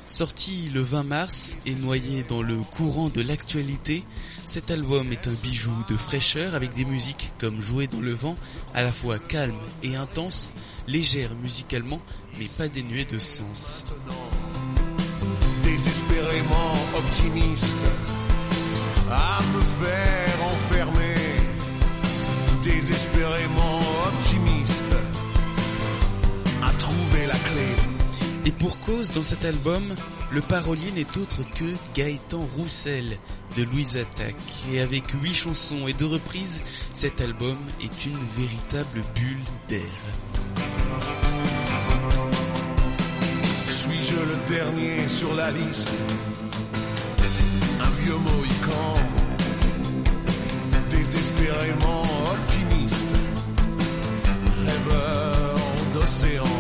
[0.08, 4.06] Sorti le 20 mars et noyé dans le courant de l'actualité,
[4.46, 8.38] cet album est un bijou de fraîcheur avec des musiques comme Jouer dans le vent,
[8.74, 10.54] à la fois calme et intense,
[10.88, 12.00] légère musicalement
[12.40, 13.84] mais pas dénuée de sens.
[15.64, 17.86] Désespérément optimiste
[19.12, 21.16] à me faire enfermer.
[22.64, 24.96] Désespérément optimiste
[26.64, 27.87] à trouver la clé.
[28.48, 29.94] Et pour cause, dans cet album,
[30.32, 33.18] le parolier n'est autre que Gaëtan Roussel
[33.58, 34.36] de Louise Attaque.
[34.72, 36.62] Et avec huit chansons et deux reprises,
[36.94, 39.82] cet album est une véritable bulle d'air.
[43.68, 46.02] Suis-je le dernier sur la liste?
[47.82, 48.94] Un vieux mohican
[50.90, 53.14] Désespérément optimiste
[54.66, 55.56] Rêveur
[55.94, 56.57] d'océan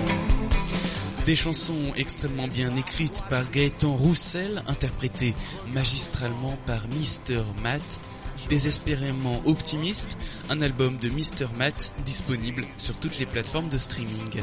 [1.27, 5.35] Des chansons extrêmement bien écrites par Gaëtan Roussel, interprétées
[5.73, 7.43] magistralement par Mr.
[7.61, 7.99] Matt,
[8.47, 10.17] désespérément optimiste,
[10.49, 11.47] un album de Mr.
[11.57, 14.41] Matt disponible sur toutes les plateformes de streaming.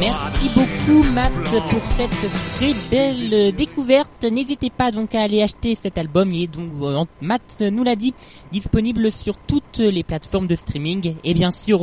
[0.00, 1.32] Merci beaucoup Matt
[1.70, 4.24] pour cette très belle découverte.
[4.24, 6.32] N'hésitez pas donc à aller acheter cet album.
[6.32, 8.12] Il est donc, euh, Matt nous l'a dit,
[8.50, 11.82] disponible sur toutes les plateformes de streaming et bien sûr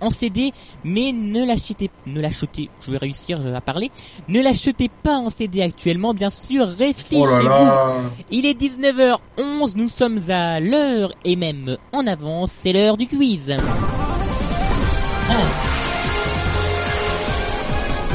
[0.00, 0.52] en CD.
[0.84, 3.90] Mais ne l'achetez, ne l'achetez, je vais réussir à parler.
[4.28, 6.14] Ne l'achetez pas en CD actuellement.
[6.14, 8.08] Bien sûr, restez Oh là chez vous.
[8.30, 12.52] Il est 19h11, nous sommes à l'heure et même en avance.
[12.52, 13.54] C'est l'heure du quiz.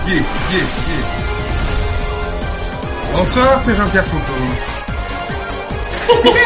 [0.08, 1.06] Yeah, yeah, yeah.
[3.12, 4.22] Bonsoir, c'est Jean-Pierre Foucault.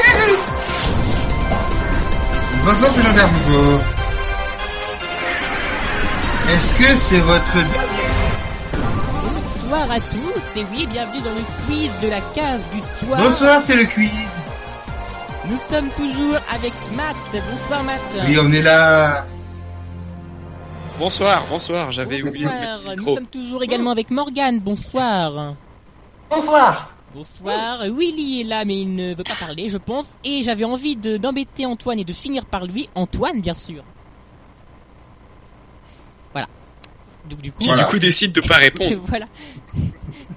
[2.64, 3.80] Bonsoir, c'est Jean-Pierre Foucault.
[6.50, 7.58] Est-ce que c'est votre
[9.26, 13.20] Bonsoir à tous et oui, bienvenue dans le quiz de la case du soir.
[13.20, 14.10] Bonsoir, c'est le quiz.
[15.50, 17.18] Nous sommes toujours avec Matt.
[17.52, 18.00] Bonsoir Matt.
[18.26, 19.26] Oui, on est là.
[21.00, 22.96] Bonsoir, bonsoir, j'avais oublié de Bonsoir.
[22.98, 24.60] Nous sommes toujours également avec Morgane.
[24.60, 25.56] Bonsoir.
[26.30, 26.94] Bonsoir.
[27.14, 27.80] Bonsoir.
[27.90, 30.08] Willy est là mais il ne veut pas parler, je pense.
[30.26, 32.90] Et j'avais envie de d'embêter Antoine et de finir par lui.
[32.96, 33.84] Antoine, bien sûr.
[36.34, 36.48] Voilà.
[37.30, 37.84] Donc du coup, Qui Voilà.
[37.84, 38.98] du coup décide de pas répondre.
[39.08, 39.28] voilà.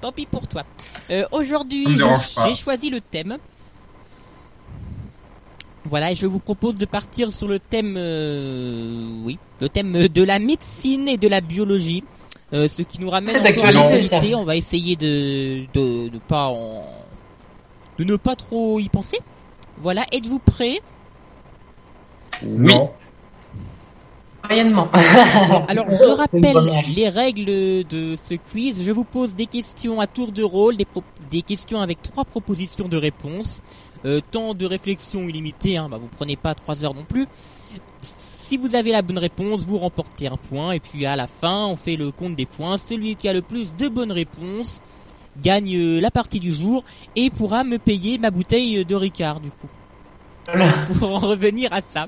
[0.01, 0.63] Tant pis pour toi.
[1.11, 1.87] Euh, Aujourd'hui,
[2.47, 3.37] j'ai choisi le thème.
[5.85, 10.23] Voilà, et je vous propose de partir sur le thème, euh, oui, le thème de
[10.23, 12.05] la médecine et de la biologie,
[12.53, 13.41] euh, ce qui nous ramène à
[13.91, 14.35] l'actualité.
[14.37, 16.85] On va essayer de, de, de pas en,
[17.99, 19.19] de ne pas trop y penser.
[19.79, 20.81] Voilà, êtes-vous prêts
[22.45, 22.73] Oui.
[24.49, 24.89] Moyennement.
[25.69, 26.57] Alors, je rappelle
[26.97, 27.45] les règles
[27.87, 28.83] de ce quiz.
[28.85, 32.25] Je vous pose des questions à tour de rôle, des, pro- des questions avec trois
[32.25, 33.61] propositions de réponse.
[34.05, 37.27] Euh, temps de réflexion illimité, hein, bah, vous prenez pas trois heures non plus.
[38.29, 40.73] Si vous avez la bonne réponse, vous remportez un point.
[40.73, 42.77] Et puis à la fin, on fait le compte des points.
[42.79, 44.81] Celui qui a le plus de bonnes réponses
[45.41, 46.85] gagne euh, la partie du jour
[47.17, 49.69] et pourra me payer ma bouteille de Ricard du coup.
[50.99, 52.07] Pour en revenir à ça.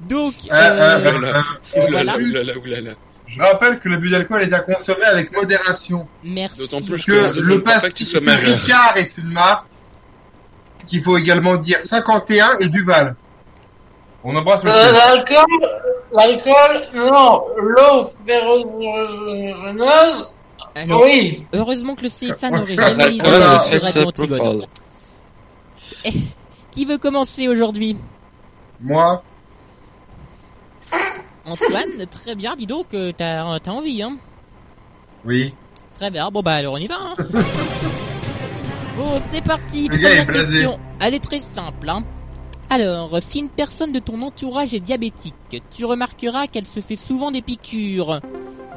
[0.00, 1.42] Donc, Euh,
[1.76, 2.94] euh.
[3.26, 6.06] Je rappelle que l'abus d'alcool est à consommer avec modération.
[6.22, 6.58] merci.
[6.58, 8.58] D'autant plus Que je le pastis que que majeur.
[8.60, 9.66] Ricard est une marque
[10.86, 13.16] qu'il faut également dire 51 et Duval.
[14.22, 15.44] On embrasse le Euh, l'alcool,
[16.12, 20.28] l'alcool, non, l'eau ferrugineuse,
[20.74, 21.44] Alors, oui.
[21.52, 24.66] Heureusement que le CSA Ouais, n'aurait jamais sur Radio Antigone.
[26.70, 27.98] Qui veut commencer aujourd'hui?
[28.80, 29.22] Moi,
[31.46, 34.16] Antoine, très bien, dis donc, euh, t'as t'as envie, hein?
[35.24, 35.54] Oui.
[35.96, 37.14] Très bien, bon bah alors on y va, hein
[38.96, 40.78] Bon, c'est parti, Le première question.
[41.00, 42.04] Elle est très simple, hein
[42.70, 47.30] alors, si une personne de ton entourage est diabétique, tu remarqueras qu'elle se fait souvent
[47.30, 48.20] des piqûres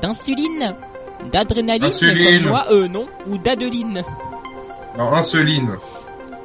[0.01, 0.75] d'insuline,
[1.32, 2.41] d'adrénaline, Insuline.
[2.41, 4.03] comme moi, euh non, ou d'adeline.
[4.97, 5.77] Non, insuline.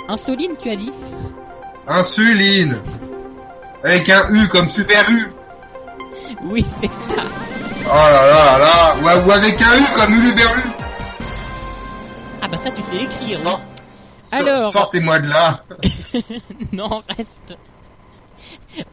[0.09, 0.93] Insuline, tu as dit?
[1.89, 2.79] Insuline.
[3.83, 5.27] Avec un U comme super U.
[6.45, 7.23] Oui, c'est ça.
[7.87, 8.97] Oh là là là là.
[9.25, 10.63] Ou, ou avec un U comme Uluberlu.
[12.53, 13.41] Ah bah ça, tu sais l'écrire.
[13.47, 13.61] Hein.
[14.31, 15.65] Alors- Sortez-moi de là.
[16.73, 17.57] non, reste.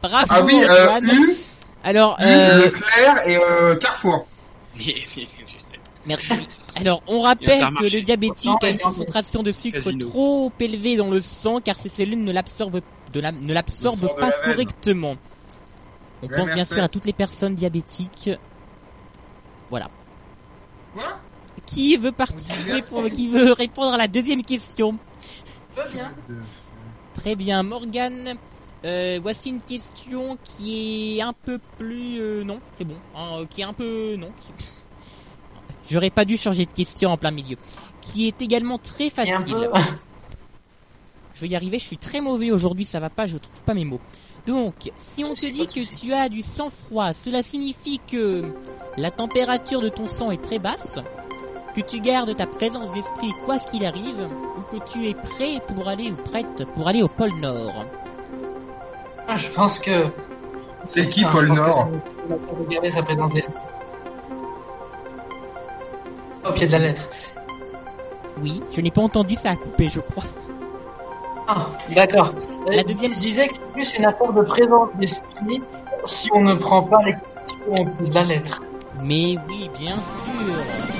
[0.02, 1.00] Bravo, Ah oui, euh.
[1.02, 1.34] U,
[1.84, 4.26] Alors, U, euh, Leclerc et euh, Carrefour.
[4.78, 5.26] Je sais.
[6.06, 6.32] Merci.
[6.76, 10.08] Alors, on rappelle que le diabétique Non, a une concentration de sucre Casino.
[10.08, 12.80] trop élevée dans le sang car ses cellules ne l'absorbent
[13.12, 15.16] de la- ne de pas la correctement.
[16.22, 16.74] On Ouais, pense bien merci.
[16.74, 18.30] sûr à toutes les personnes diabétiques.
[19.68, 19.88] Voilà.
[20.94, 21.18] Quoi?
[21.72, 24.98] Qui veut participer pour, qui veut répondre à la deuxième question
[25.92, 26.12] bien.
[27.14, 28.34] Très bien, Morgane.
[28.84, 33.60] Euh, voici une question qui est un peu plus euh, non, c'est bon, hein, qui
[33.60, 34.28] est un peu non.
[34.28, 34.64] qui-
[35.90, 37.56] J'aurais pas dû changer de question en plein milieu.
[38.00, 39.54] Qui est également très facile.
[39.54, 39.68] peu...
[41.34, 43.74] Je vais y arriver, je suis très mauvais aujourd'hui, ça va pas, je trouve pas
[43.74, 44.00] mes mots.
[44.46, 48.44] Donc, si on te dit que tu as du sang-froid, cela signifie que
[48.96, 50.98] la température de ton sang est très basse,
[51.74, 54.28] que tu gardes ta présence d'esprit quoi qu'il arrive,
[54.58, 57.84] ou que tu es prêt pour aller ou prête pour aller au pôle Nord.
[59.28, 60.06] Ah, Je pense que...
[60.84, 61.88] C'est qui Enfin, que Nord
[62.28, 62.34] c'est-
[62.68, 63.54] il a garder sa présence d'esprit.
[66.48, 67.02] Au pied de la lettre.
[68.42, 70.24] Oui, je n'ai pas entendu, ça a coupé, je crois.
[71.46, 72.32] Ah, d'accord.
[72.66, 75.62] Euh, La deuxième- Je disais que c'est plus une affaire de présence d'esprit
[76.06, 78.62] si on ne prend pas l'expression au pied de la lettre.
[79.02, 80.99] Mais oui, bien sûr.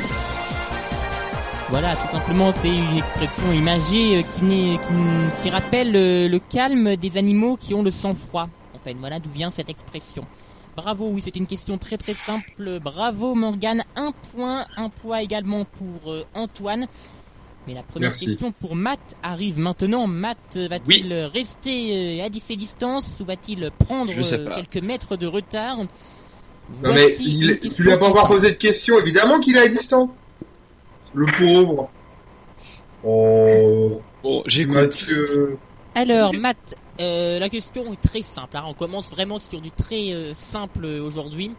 [1.71, 6.39] Voilà, tout simplement, c'est une expression imagée euh, qui, n'est- qui, qui rappelle euh, le
[6.41, 8.49] calme des animaux qui ont le sang-froid.
[8.75, 10.27] En fait, voilà d'où vient cette expression.
[10.77, 12.81] Bravo, oui, c'est une question très très simple.
[12.83, 16.87] Bravo Morgane, un point, un point également pour euh, Antoine.
[17.69, 18.27] Mais la première Merci.
[18.27, 20.07] question pour Matt arrive maintenant.
[20.09, 24.83] Matt euh, va-t-il euh, rester euh, à ses distances ou va-t il prendre euh, quelques
[24.85, 25.77] mètres de retard?
[25.77, 29.69] Non mais il- tu lui as pas encore posé de question, évidemment qu'il est à
[29.69, 30.09] distance.
[31.15, 31.89] Le pauvre.
[33.05, 34.75] Oh, Bon, j'écoute.
[34.77, 35.59] Mathieu.
[35.95, 38.57] Alors, Matt, euh, la question est très simple.
[38.57, 38.65] hein.
[38.67, 41.55] On commence vraiment sur du très euh, simple euh, aujourd'hui.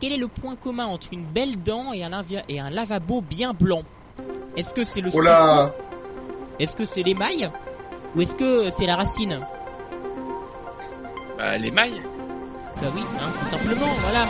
[0.00, 3.20] Quel est le point commun entre une belle dent et un, lavia- et un lavabo
[3.22, 3.82] bien blanc?
[4.56, 5.22] Est-ce que c'est le Oh
[6.58, 7.50] Est-ce que c'est l'émail?
[8.14, 9.40] Ou est-ce que c'est la racine?
[11.38, 12.02] Bah, les mailles.
[12.80, 14.26] Bah oui, hein, tout simplement, voilà.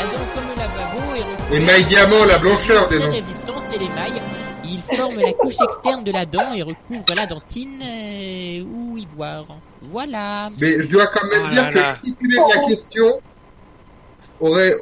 [0.00, 3.10] La dent comme le lavabo est recouverte Émail diamant, la blancheur des dents.
[3.10, 4.22] résistant, c'est l'émail.
[4.64, 9.44] Il forme la couche externe de la dent et recouvre la dentine euh, ou ivoire.
[9.82, 10.48] Voilà.
[10.60, 11.96] Mais je dois quand même Oh dire là que là.
[12.02, 13.20] le titulaire de la question
[14.40, 14.74] aurait,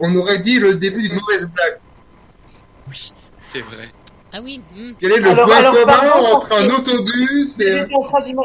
[0.00, 1.78] on aurait dit le début d'une mauvaise blague.
[3.40, 3.88] C'est vrai.
[4.34, 4.92] Ah oui, hmm.
[5.00, 7.78] Quel est le Alors- point alors, commun pardon, entre un parce autobus et un...
[7.82, 8.42] J'étais en train d'ima-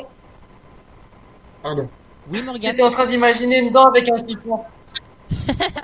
[1.63, 1.89] Pardon.
[2.31, 2.61] oui Morgane.
[2.71, 4.59] j'étais en train d'imaginer une dent avec un siphon.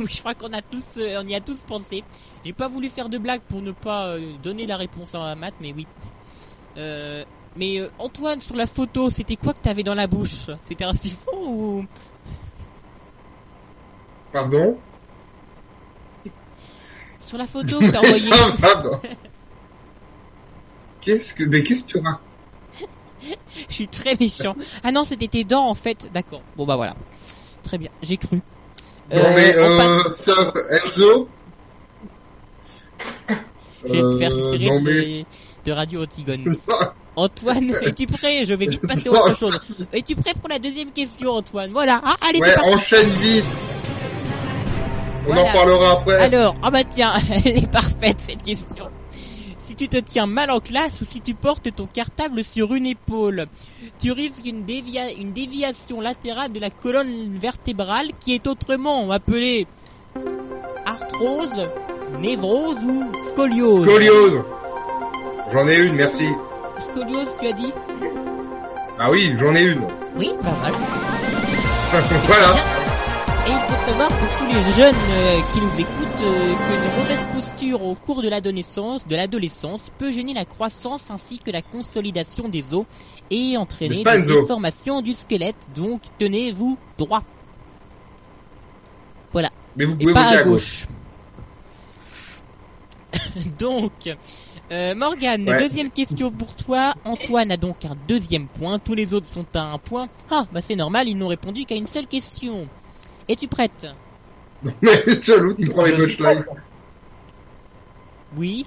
[0.00, 2.02] Oui, je crois qu'on a tous, euh, on y a tous pensé.
[2.44, 5.54] J'ai pas voulu faire de blague pour ne pas euh, donner la réponse à Matt,
[5.60, 5.86] mais oui.
[6.76, 7.24] Euh,
[7.56, 10.50] mais Antoine, sur la photo, c'était quoi que t'avais dans la bouche?
[10.64, 11.86] C'était un siphon ou?
[14.32, 14.78] Pardon?
[17.20, 19.00] Sur la photo que t'as envoyée pardon.
[21.00, 22.20] Qu'est-ce que, mais qu'est-ce que tu racontes
[23.68, 24.54] Je suis très méchant.
[24.84, 26.10] Ah non, c'était tes dents en fait.
[26.12, 26.42] D'accord.
[26.56, 26.94] Bon bah voilà.
[27.64, 28.40] Très bien, j'ai cru.
[29.12, 30.52] Non mais, on passe- euh, ça,
[30.86, 31.28] Enzo
[33.84, 35.24] Je vais te faire Euh, tirer non de, mais,
[35.64, 36.56] de Radio Antigone.
[37.16, 38.44] Antoine, es-tu prêt?
[38.44, 39.60] Je vais vite passer à autre chose.
[39.92, 41.70] Es-tu prêt pour la deuxième question, Antoine?
[41.72, 42.00] Voilà.
[42.04, 42.70] Ah, allez, ouais, c'est parti.
[42.74, 43.44] enchaîne vite.
[45.26, 45.42] On Voilà.
[45.42, 46.18] en parlera après.
[46.20, 47.12] Alors, ah bah tiens,
[47.44, 48.89] elle est parfaite cette question.
[49.80, 52.84] Si tu te tiens mal en classe ou si tu portes ton cartable sur une
[52.84, 53.46] épaule,
[53.98, 59.66] tu risques une, dévia- une déviation latérale de la colonne vertébrale qui est autrement appelée
[60.84, 61.66] arthrose,
[62.18, 63.88] névrose ou scoliose.
[63.88, 64.42] Scoliose.
[65.50, 66.28] J'en ai une, merci.
[66.76, 67.72] Scoliose, tu as dit?
[68.98, 69.86] Ah oui, j'en ai une.
[70.18, 72.06] Oui, bah voilà.
[72.26, 72.79] voilà.
[73.50, 77.02] Et il faut savoir pour tous les jeunes euh, qui nous écoutent euh, que une
[77.02, 81.60] mauvaise posture au cours de l'adolescence, de l'adolescence peut gêner la croissance ainsi que la
[81.60, 82.84] consolidation des os
[83.30, 85.56] et entraîner des déformations du squelette.
[85.74, 87.24] Donc tenez-vous droit.
[89.32, 89.50] Voilà.
[89.76, 90.86] Mais vous Et pouvez pas à à gauche.
[90.86, 90.88] gauche.
[93.58, 93.92] donc,
[94.70, 95.58] euh, Morgane, Ouais.
[95.68, 96.94] deuxième question pour toi.
[97.04, 98.78] Antoine a donc un deuxième point.
[98.78, 100.08] Tous les autres sont à un point.
[100.30, 102.68] Ah, bah c'est normal, ils n'ont répondu qu'à une seule question.
[103.30, 103.86] Es-tu prête?
[104.82, 105.92] Mais c'est l'autre, il prend les.
[108.36, 108.66] Oui.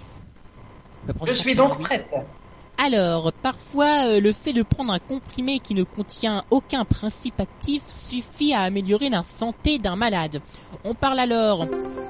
[1.06, 2.16] Bah, Je ton suis donc prête.
[2.78, 7.84] Alors, parfois, euh, le fait de prendre un comprimé qui ne contient aucun principe actif
[7.90, 10.42] suffit à améliorer la santé d'un malade.
[10.86, 11.68] On parle alors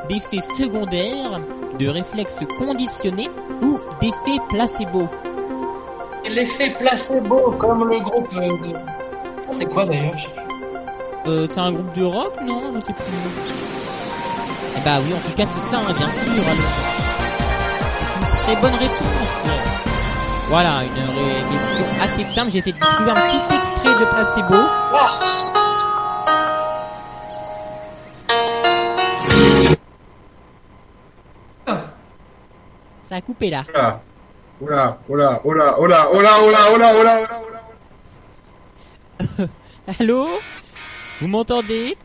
[0.08, 1.42] d'effets secondaires,
[1.80, 3.30] de réflexes conditionnés
[3.64, 5.10] ou d'effets placebo.
[6.30, 9.58] L'effet placebo, comme le groupe euh, de...
[9.58, 10.16] C'est quoi d'ailleurs?
[11.26, 13.04] Euh, c'est un groupe de rock, non Je sais plus.
[14.76, 16.44] Eh bah oui, en tout cas c'est ça, hein, bien sûr.
[18.20, 19.30] C'est une très bonne réponse.
[20.50, 22.52] Voilà, une réponse assez simple.
[22.52, 24.60] J'ai essayé de trouver un petit extrait de placebo.
[33.08, 33.64] Ça a coupé là.
[34.62, 37.04] Oh là, oh là, oh là, oh là, oh là, oh là, oh là, oh
[37.04, 37.62] là, oh là, oh là,
[39.30, 39.48] oh là.
[40.00, 40.28] Allô?
[41.22, 41.96] Vous m'entendez?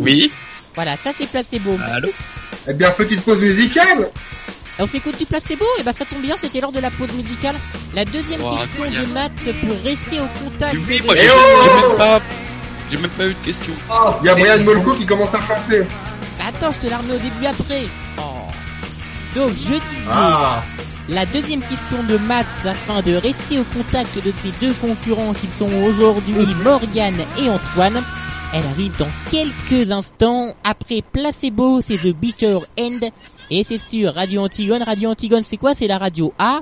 [0.00, 0.32] Oui.
[0.74, 1.78] Voilà, ça c'est placebo.
[1.86, 2.08] Allô?
[2.68, 4.10] Eh bien, petite pause musicale.
[4.78, 7.56] On s'écoute du placebo Et bah ça tombe bien, c'était l'heure de la pause musicale.
[7.94, 9.12] La deuxième Oh, question de incroyable.
[9.12, 11.04] maths pour rester au contact Oui, de...
[11.04, 12.20] moi j'ai Eh oh j'ai même pas,
[12.90, 13.74] j'ai même pas eu de question.
[13.90, 15.80] Oh, Il y a Brian Molko qui commence à chanter.
[16.38, 17.82] Bah, Attends, je te la remets au début après.
[18.18, 18.22] Oh.
[19.34, 20.62] Donc je disais, Ah.
[21.08, 25.46] La deuxième question de maths afin de rester au contact de ces deux concurrents qui
[25.46, 26.34] sont aujourd'hui
[26.64, 28.00] Morgane et Antoine.
[28.52, 30.48] Elle arrive dans quelques instants.
[30.64, 33.08] Après Placebo, c'est The Bitter End.
[33.50, 34.82] Et c'est sur Radio Antigone.
[34.82, 35.74] Radio Antigone, c'est quoi?
[35.74, 36.60] C'est la radio A?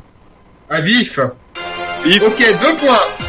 [0.69, 1.19] À vif.
[2.05, 2.23] Vif.
[2.23, 3.28] Ok, deux points.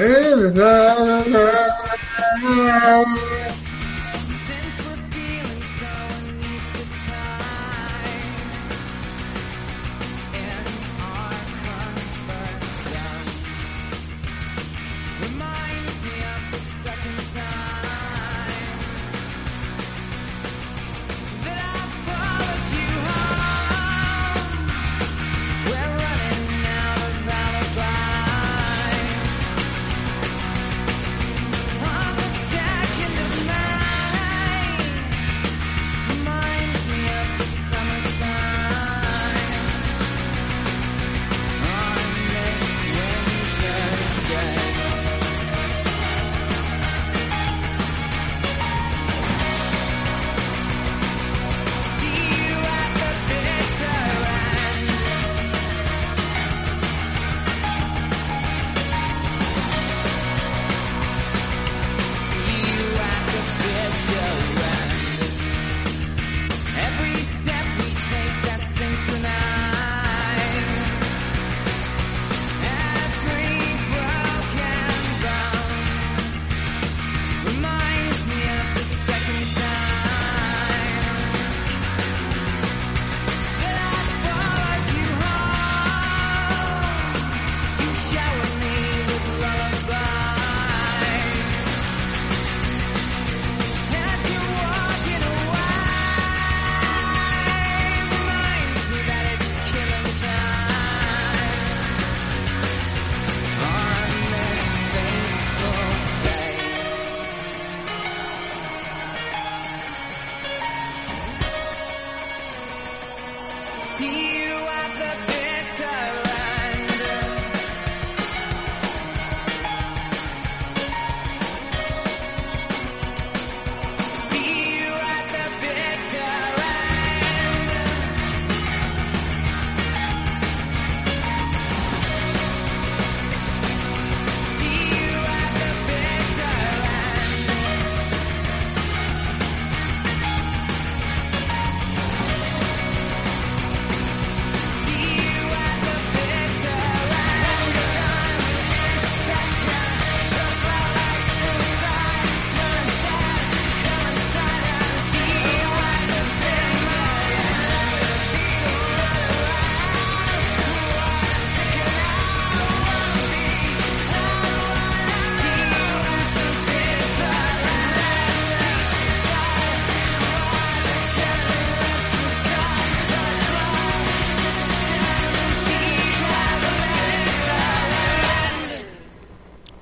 [0.00, 1.20] Hey, there's a...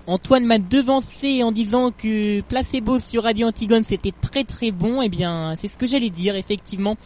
[0.09, 5.03] Antoine m'a devancé en disant que Placebo sur Radio Antigone c'était très très bon.
[5.03, 6.97] Eh bien, c'est ce que j'allais dire, effectivement.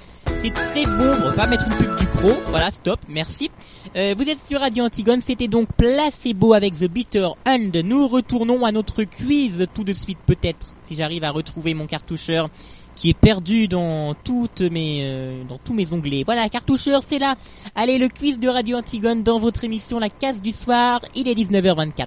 [0.40, 1.10] C'est très bon.
[1.20, 2.30] On va pas mettre une pub du pro.
[2.50, 3.50] Voilà, stop, merci.
[3.96, 7.76] Euh, vous êtes sur Radio Antigone, c'était donc Placebo avec The Bitter Hand.
[7.76, 12.50] Nous retournons à notre quiz tout de suite peut-être, si j'arrive à retrouver mon cartoucheur
[12.94, 16.22] qui est perdu dans toutes mes euh, dans tous mes onglets.
[16.24, 17.34] Voilà, cartoucheur, c'est là.
[17.74, 21.00] Allez, le quiz de Radio Antigone dans votre émission La Case du soir.
[21.16, 22.06] Il est 19h24.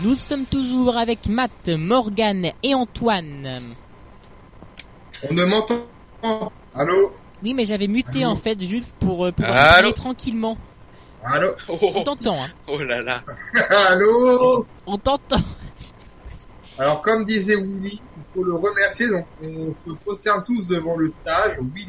[0.00, 3.74] Nous sommes toujours avec Matt, Morgan et Antoine.
[5.28, 5.74] On ne m'entend
[6.22, 6.52] pas.
[6.74, 7.08] Allô
[7.42, 10.56] Oui, mais j'avais muté Allô en fait juste pour, euh, pour Allô parler tranquillement.
[11.24, 12.50] Allô Oh, On t'entend, hein.
[12.68, 13.22] oh là là.
[13.88, 15.40] Allô On t'entend.
[16.78, 19.08] Alors, comme disait Willy, il faut le remercier.
[19.08, 21.88] Donc, on se prosterne tous devant le stage Willy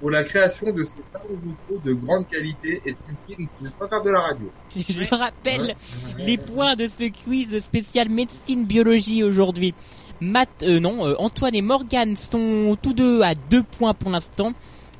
[0.00, 1.38] pour la création de ces tableaux
[1.68, 4.50] vocaux de grande qualité et ce qui ne peut pas faire de la radio.
[4.74, 6.24] Je rappelle Ouais.
[6.24, 9.74] les points de ce quiz spécial médecine biologie aujourd'hui.
[10.22, 14.52] Matt, euh, non, euh, Antoine et Morgane sont tous deux à deux points pour l'instant.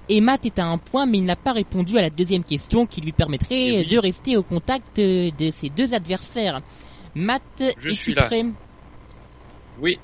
[0.09, 2.85] Et Matt est à un point, mais il n'a pas répondu à la deuxième question
[2.87, 3.87] qui lui permettrait Eh oui.
[3.87, 6.61] de rester au contact euh, de ses deux adversaires.
[7.15, 7.43] Matt,
[7.79, 8.25] Je es-tu suis là.
[8.25, 8.45] prêt?
[9.81, 9.99] Oui.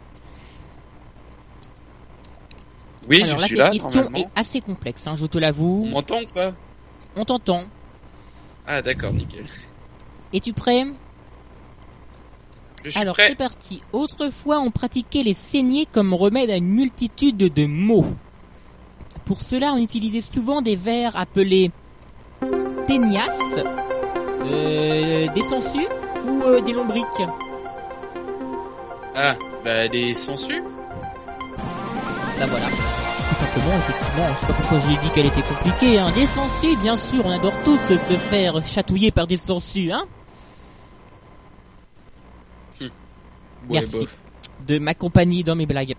[3.09, 5.85] Oui, Alors je là, suis cette là, question est assez complexe, hein, je te l'avoue.
[5.87, 6.53] On m'entend ou pas?
[7.17, 7.63] On t'entend.
[8.67, 9.45] Ah, d'accord, nickel.
[10.33, 10.85] Es-tu prêt?
[12.85, 13.29] Je suis Alors prêt.
[13.31, 13.81] c'est parti.
[13.93, 18.05] Autrefois, on pratiquait les saignées comme remède à une multitude de maux.
[19.25, 21.71] Pour cela, on utilisait souvent des vers appelés
[22.87, 23.27] ténias,
[24.45, 25.87] euh, des sangsues
[26.27, 27.05] ou euh, des lombriques.
[29.15, 29.35] Ah,
[29.65, 30.63] bah, les sangsues?
[32.39, 32.67] Bah voilà.
[33.39, 35.99] Simplement, effectivement, je sais pas pourquoi j'ai dit qu'elle était compliquée.
[35.99, 36.11] Hein.
[36.15, 40.05] Des sangsues, bien sûr, on adore tous se faire chatouiller par des sangsues, hein.
[42.81, 43.99] Ouais, Merci.
[44.01, 44.17] bof.
[44.69, 45.95] de ma compagnie dans mes blagues.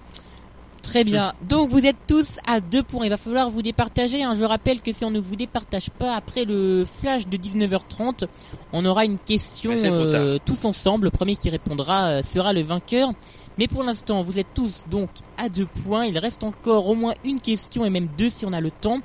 [0.81, 1.33] Très bien.
[1.41, 3.03] Donc vous êtes tous à deux points.
[3.05, 4.23] Il va falloir vous départager.
[4.23, 4.33] hein.
[4.39, 8.25] Je rappelle que si on ne vous départage pas après le flash de 19h30,
[8.71, 11.05] on aura une question euh, tous ensemble.
[11.07, 13.09] Le premier qui répondra euh, sera le vainqueur.
[13.57, 16.05] Mais pour l'instant, vous êtes tous donc à deux points.
[16.05, 18.99] Il reste encore au moins une question et même deux si on a le temps.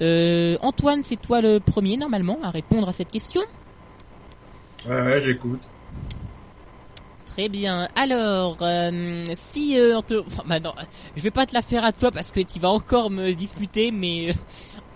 [0.00, 3.42] Euh, Antoine, c'est toi le premier normalement à répondre à cette question.
[4.86, 5.60] Ouais, ouais, j'écoute.
[7.26, 7.88] Très bien.
[7.94, 10.22] Alors, euh, si euh, on te...
[10.46, 10.72] Bah non,
[11.16, 13.90] je vais pas te la faire à toi parce que tu vas encore me disputer,
[13.92, 14.32] mais euh,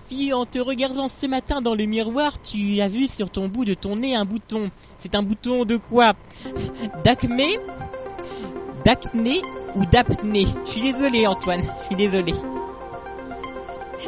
[0.06, 3.64] si en te regardant ce matin dans le miroir, tu as vu sur ton bout
[3.64, 4.70] de ton nez un bouton.
[4.98, 6.14] C'est un bouton de quoi?
[7.04, 7.58] D'acné
[8.84, 9.42] D'acné
[9.74, 12.32] ou d'apnée Je suis désolé Antoine, je suis désolé.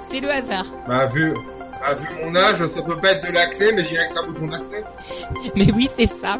[0.04, 0.66] C'est le hasard.
[0.88, 1.32] Bah, vu,
[1.80, 4.46] bah, vu mon âge, ça peut pas être de l'acné, mais dirais que un bouton
[4.48, 4.82] d'acné.
[5.54, 6.38] Mais oui, c'est ça.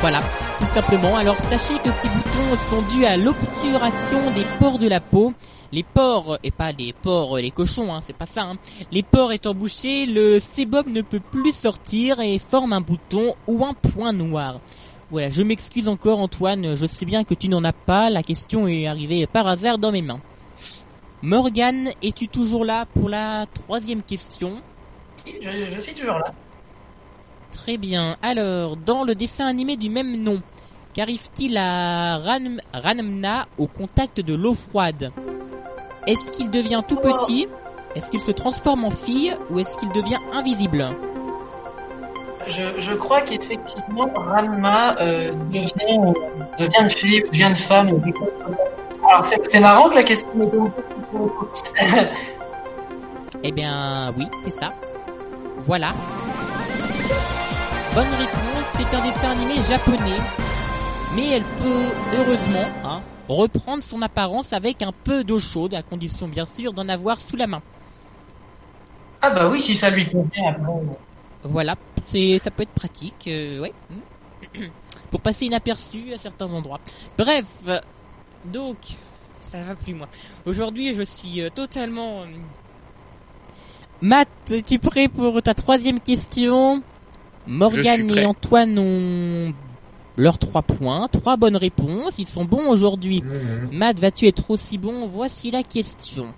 [0.00, 0.20] Voilà,
[0.60, 1.16] tout simplement.
[1.16, 5.32] Alors sachez que ces boutons sont dus à l'obturation des pores de la peau.
[5.70, 8.42] Les pores, et pas les pores, les cochons, hein, c'est pas ça.
[8.42, 8.54] Hein.
[8.90, 13.66] Les pores étant bouchés, le sébum ne peut plus sortir et forme un bouton ou
[13.66, 14.60] un point noir.
[15.10, 18.68] Voilà, je m'excuse encore Antoine, je sais bien que tu n'en as pas, la question
[18.68, 20.20] est arrivée par hasard dans mes mains.
[21.22, 24.60] Morgane, es-tu toujours là pour la troisième question
[25.26, 26.32] Je, je suis toujours là.
[27.50, 28.16] Très bien.
[28.22, 30.40] Alors, dans le dessin animé du même nom,
[30.92, 35.10] qu'arrive-t-il à Ran- Ranmna au contact de l'eau froide?
[36.06, 37.48] Est-ce qu'il devient tout petit?
[37.94, 39.34] Est-ce qu'il se transforme en fille?
[39.50, 40.86] Ou est-ce qu'il devient invisible?
[42.48, 45.66] Je, je crois qu'effectivement, Ranma euh, devient,
[46.58, 48.00] devient une fille, devient une femme.
[49.10, 50.70] Alors, c'est marrant que la question pose
[53.44, 54.72] Eh bien, oui, c'est ça.
[55.66, 55.88] Voilà.
[57.94, 60.20] Bonne réponse, c'est un dessin animé japonais.
[61.16, 66.28] Mais elle peut, heureusement, hein, reprendre son apparence avec un peu d'eau chaude, à condition
[66.28, 67.62] bien sûr d'en avoir sous la main.
[69.20, 70.50] Ah bah oui, si ça lui convient.
[70.50, 70.62] après.
[71.44, 71.76] Voilà,
[72.08, 73.72] c'est ça peut être pratique, euh, ouais.
[75.10, 76.80] Pour passer inaperçu à certains endroits.
[77.16, 77.44] Bref,
[78.44, 78.76] donc
[79.40, 80.08] ça va plus moi.
[80.46, 82.22] Aujourd'hui, je suis euh, totalement.
[82.22, 82.26] euh,
[84.00, 86.82] Matt, es-tu prêt pour ta troisième question?
[87.46, 89.54] Morgane et Antoine ont
[90.16, 92.12] leurs trois points, trois bonnes réponses.
[92.18, 93.22] Ils sont bons aujourd'hui.
[93.22, 93.70] Mhm.
[93.72, 95.06] Matt, vas-tu être aussi bon?
[95.08, 96.32] Voici la question.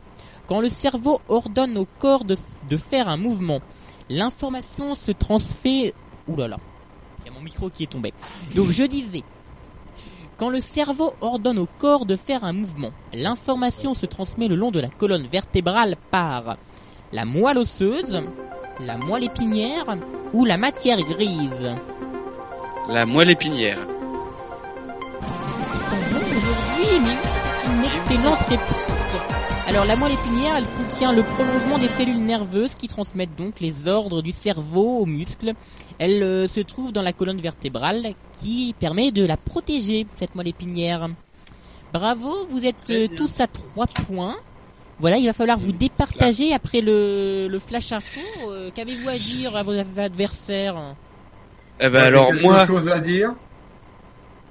[0.46, 2.36] Quand le cerveau ordonne au corps de,
[2.68, 3.60] de faire un mouvement,
[4.10, 5.92] l'information se transfère...
[6.28, 6.58] Ouh là là,
[7.20, 8.12] il y a mon micro qui est tombé.
[8.54, 9.22] Donc je disais,
[10.36, 14.70] quand le cerveau ordonne au corps de faire un mouvement, l'information se transmet le long
[14.70, 16.56] de la colonne vertébrale par
[17.12, 18.22] la moelle osseuse,
[18.80, 19.96] la moelle épinière
[20.32, 21.76] ou la matière grise.
[22.88, 23.78] La moelle épinière.
[25.22, 27.16] Ils sont bons aujourd'hui, mais
[27.62, 28.89] c'est une excellente réponse.
[29.70, 33.86] Alors la moelle épinière, elle contient le prolongement des cellules nerveuses qui transmettent donc les
[33.86, 35.52] ordres du cerveau aux muscles.
[36.00, 40.48] Elle euh, se trouve dans la colonne vertébrale qui permet de la protéger, cette moelle
[40.48, 41.08] épinière.
[41.92, 44.34] Bravo, vous êtes euh, tous à trois points.
[44.98, 48.20] Voilà, il va falloir vous départager après le, le flash info.
[48.48, 50.96] Euh, Qu'avez-vous à dire à vos adversaires
[51.78, 53.34] Eh ben Moi, j'ai alors quelque moi, chose à dire.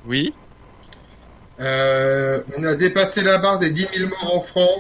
[0.07, 0.33] oui.
[1.59, 4.79] Euh, on a dépassé la barre des 10 000 morts en France,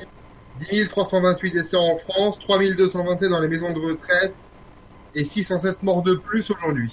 [0.71, 4.35] 10 328 décès en France, 3 227 dans les maisons de retraite
[5.15, 6.91] et 607 morts de plus aujourd'hui.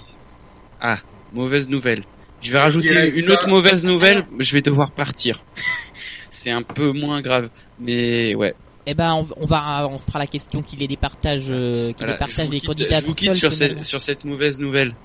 [0.81, 0.97] Ah,
[1.33, 2.01] mauvaise nouvelle.
[2.41, 5.43] Je vais rajouter une ça- autre mauvaise nouvelle, je vais devoir partir.
[6.29, 7.49] C'est un peu moins grave,
[7.79, 8.53] mais ouais.
[8.85, 11.97] Eh ben, on, on va, on fera la question qu'il ait des partages, euh, qu'il
[11.97, 14.59] Voilà, ait partage je vous des quitte, candidats je vous quitte sur, sur cette mauvaise
[14.61, 14.95] nouvelle.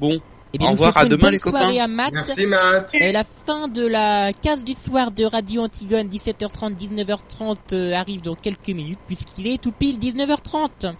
[0.00, 0.20] Bon,
[0.54, 1.84] Eh bien, Au revoir, à une demain, bonne les soirée copains.
[1.84, 2.12] à Matt.
[2.12, 2.94] Merci Matt.
[2.94, 8.22] Euh, la fin de la case du soir de Radio Antigone 17h30 19h30 euh, arrive
[8.22, 10.94] dans quelques minutes puisqu'il est tout pile 19h30.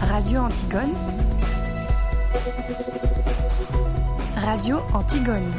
[0.00, 0.94] Radio Antigone.
[4.36, 5.52] Radio Antigone.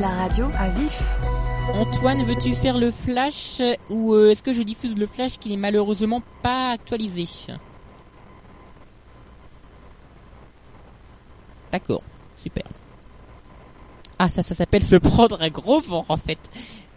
[0.00, 1.02] La radio à vif.
[1.72, 5.48] Antoine, veux-tu faire le flash euh, ou euh, est-ce que je diffuse le flash qui
[5.48, 7.26] n'est malheureusement pas actualisé?
[11.74, 12.04] D'accord,
[12.40, 12.62] super.
[14.16, 16.38] Ah ça, ça s'appelle se prendre un gros vent en fait.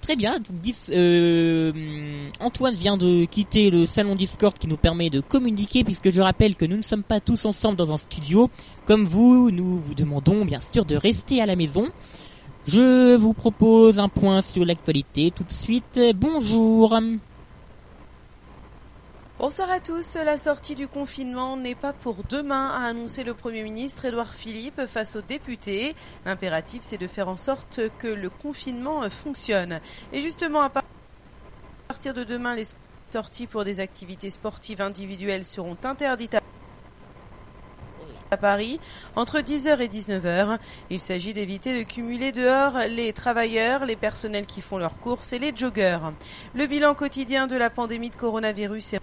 [0.02, 0.38] Très bien,
[0.92, 6.22] euh, Antoine vient de quitter le salon Discord qui nous permet de communiquer puisque je
[6.22, 8.52] rappelle que nous ne sommes pas tous ensemble dans un studio.
[8.86, 11.90] Comme vous, nous vous demandons bien sûr de rester à la maison.
[12.68, 16.00] Je vous propose un point sur l'actualité tout de suite.
[16.16, 16.96] Bonjour.
[19.40, 20.16] Bonsoir à tous.
[20.16, 24.88] La sortie du confinement n'est pas pour demain, a annoncé le Premier ministre Édouard Philippe
[24.88, 25.96] face aux députés.
[26.26, 29.80] L'impératif, c'est de faire en sorte que le confinement fonctionne.
[30.12, 30.72] Et justement, à
[31.88, 32.66] partir de demain, les
[33.12, 36.34] sorties pour des activités sportives individuelles seront interdites
[38.32, 38.80] à Paris
[39.16, 40.58] entre 10h et 19h.
[40.90, 45.38] Il s'agit d'éviter de cumuler dehors les travailleurs, les personnels qui font leurs courses et
[45.38, 46.12] les joggeurs.
[46.56, 49.02] Le bilan quotidien de la pandémie de coronavirus est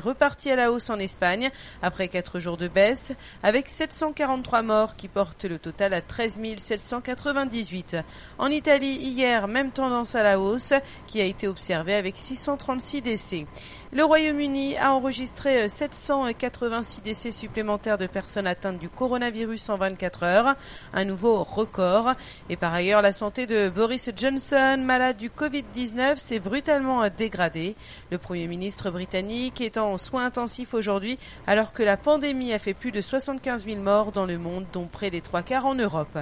[0.00, 1.50] reparti à la hausse en Espagne
[1.82, 7.96] après 4 jours de baisse, avec 743 morts qui portent le total à 13 798.
[8.38, 10.72] En Italie, hier, même tendance à la hausse
[11.06, 13.46] qui a été observée avec 636 décès.
[13.92, 20.54] Le Royaume-Uni a enregistré 786 décès supplémentaires de personnes atteintes du coronavirus en 24 heures,
[20.94, 22.14] un nouveau record.
[22.48, 27.74] Et par ailleurs, la santé de Boris Johnson, malade du Covid-19, s'est brutalement dégradée.
[28.12, 31.18] Le Premier ministre britannique est en soins intensifs aujourd'hui,
[31.48, 34.86] alors que la pandémie a fait plus de 75 000 morts dans le monde, dont
[34.86, 36.16] près des trois quarts en Europe.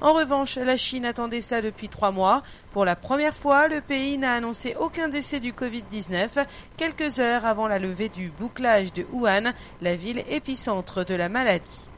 [0.00, 2.42] En revanche, la Chine attendait cela depuis trois mois.
[2.72, 6.44] Pour la première fois, le pays n'a annoncé aucun décès du Covid-19
[6.76, 11.88] quelques heures avant la levée du bouclage de Wuhan, la ville épicentre de la maladie.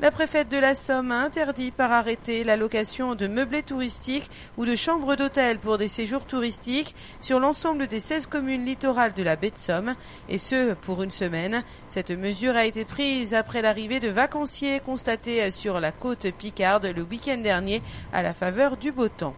[0.00, 4.64] La préfète de la Somme a interdit par arrêté la location de meublés touristiques ou
[4.64, 9.36] de chambres d'hôtel pour des séjours touristiques sur l'ensemble des 16 communes littorales de la
[9.36, 9.94] baie de Somme,
[10.28, 11.62] et ce, pour une semaine.
[11.86, 17.02] Cette mesure a été prise après l'arrivée de vacanciers constatés sur la côte Picarde le
[17.02, 17.80] week-end dernier
[18.12, 19.36] à la faveur du beau temps.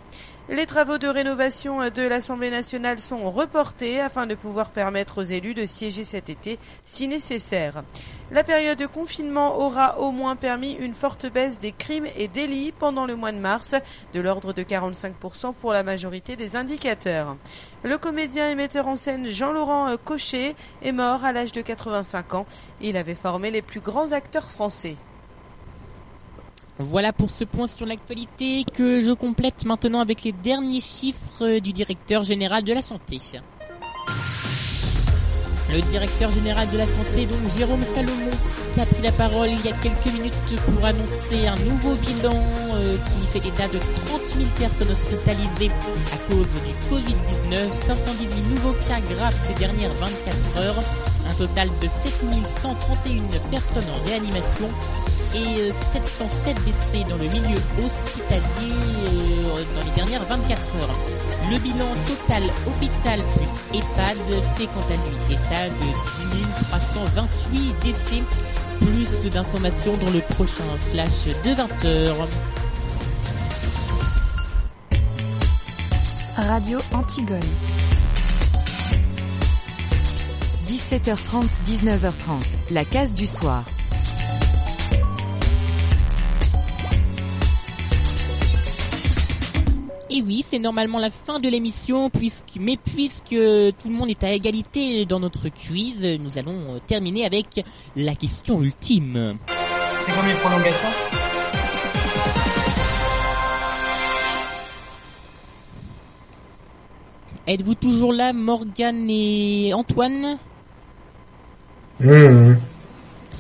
[0.51, 5.55] Les travaux de rénovation de l'Assemblée nationale sont reportés afin de pouvoir permettre aux élus
[5.55, 7.83] de siéger cet été si nécessaire.
[8.31, 12.73] La période de confinement aura au moins permis une forte baisse des crimes et délits
[12.79, 13.75] pendant le mois de mars,
[14.13, 17.39] de l'ordre de 45% pour la majorité des indicateurs.
[17.83, 22.47] Le comédien et metteur en scène Jean-Laurent Cochet est mort à l'âge de 85 ans.
[22.83, 24.97] Il avait formé les plus grands acteurs français.
[26.79, 31.73] Voilà pour ce point sur l'actualité que je complète maintenant avec les derniers chiffres du
[31.73, 33.19] directeur général de la santé.
[35.73, 38.31] Le directeur général de la santé, donc Jérôme Salomon,
[38.75, 40.35] qui a pris la parole il y a quelques minutes
[40.67, 42.35] pour annoncer un nouveau bilan
[42.75, 45.71] euh, qui fait état de 30 000 personnes hospitalisées
[46.13, 50.83] à cause du Covid-19, 518 nouveaux cas graves ces dernières 24 heures,
[51.31, 54.69] un total de 7131 personnes en réanimation
[55.35, 60.97] et euh, 707 décès dans le milieu hospitalier euh, dans les dernières 24 heures.
[61.51, 64.17] Le bilan total hôpital plus EHPAD
[64.57, 68.23] fait quant à lui état de 10 328 décès.
[68.81, 72.13] Plus d'informations dans le prochain flash de 20h.
[76.37, 77.41] Radio Antigone.
[80.67, 83.65] 17h30, 19h30, la case du soir.
[90.17, 94.23] Et oui, c'est normalement la fin de l'émission, puisque, mais puisque tout le monde est
[94.23, 97.65] à égalité dans notre quiz, nous allons euh, terminer avec
[97.97, 99.37] la question ultime.
[100.07, 100.89] C'est combien de prolongations?
[107.49, 110.39] Êtes-vous toujours là, Morgane et Antoine?
[111.99, 112.57] Très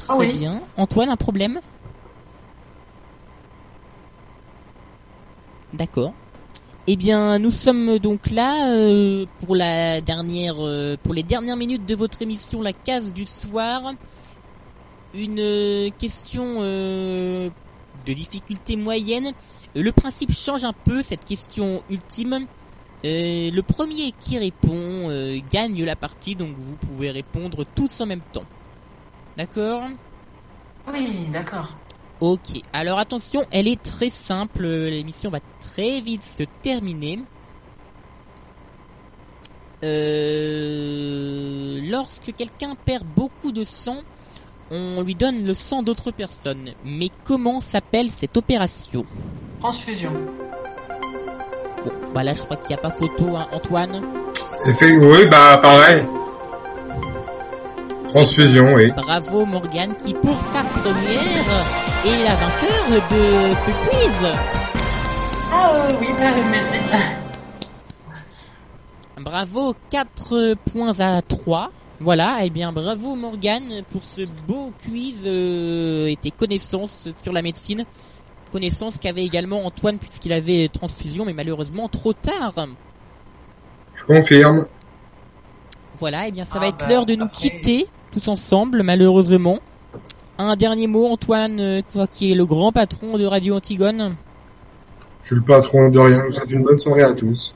[0.09, 0.61] ah bien.
[0.77, 1.61] Antoine, un problème?
[5.73, 6.15] D'accord.
[6.87, 11.87] Eh bien, nous sommes donc là euh, pour la dernière, euh, pour les dernières minutes
[11.87, 13.95] de votre émission La Case du soir.
[15.15, 17.49] Une euh, question euh,
[18.05, 19.33] de difficulté moyenne.
[19.75, 22.47] Le principe change un peu cette question ultime.
[23.07, 25.09] Euh, le premier qui répond
[25.51, 28.45] gagne la partie, donc vous pouvez répondre tous en même temps.
[29.39, 29.85] D'accord?
[30.93, 31.77] Oui, d'accord.
[32.27, 37.19] Ok, alors attention, elle est très simple, l'émission va très vite se terminer.
[39.83, 43.99] Euh, lorsque quelqu'un perd beaucoup de sang,
[44.71, 46.71] on lui donne le sang d'autres personnes.
[46.87, 49.05] Mais comment s'appelle cette opération
[49.61, 50.15] Transfusion.
[51.85, 54.03] Bon, bah là je crois qu'il n'y a pas photo, hein, Antoine.
[54.81, 56.07] Oui, bah pareil.
[58.15, 58.93] Transfusion, oui.
[58.93, 64.33] Bravo Morgane qui pour sa première est la vainqueur de ce quiz.
[65.53, 66.79] Ah euh, oui, bah, merci.
[69.19, 71.73] Bravo, 4 points à 3.
[71.99, 77.43] Voilà, eh bien bravo Morgane pour ce beau quiz euh, et tes connaissances sur la
[77.43, 77.85] médecine.
[78.53, 82.55] Connaissances qu'avait également Antoine puisqu'il avait transfusion mais malheureusement trop tard.
[83.95, 84.67] Je confirme.
[85.99, 88.83] Voilà, eh bien ça Ah va être bah, l'heure de nous après- quitter tous ensemble
[88.83, 89.59] malheureusement.
[90.39, 94.17] Un dernier mot Antoine, euh, toi qui es le grand patron de Radio Antigone.
[95.23, 96.21] Je suis le patron de rien.
[96.23, 97.55] Je vous souhaite une bonne soirée à tous.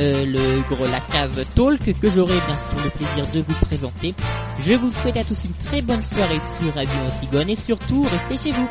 [0.00, 4.14] euh, le, gros- la case talk que j'aurai bien sûr le plaisir de vous présenter.
[4.60, 8.50] Je vous souhaite à tous une très bonne soirée sur Radio Antigone et surtout, restez
[8.50, 8.68] chez vous.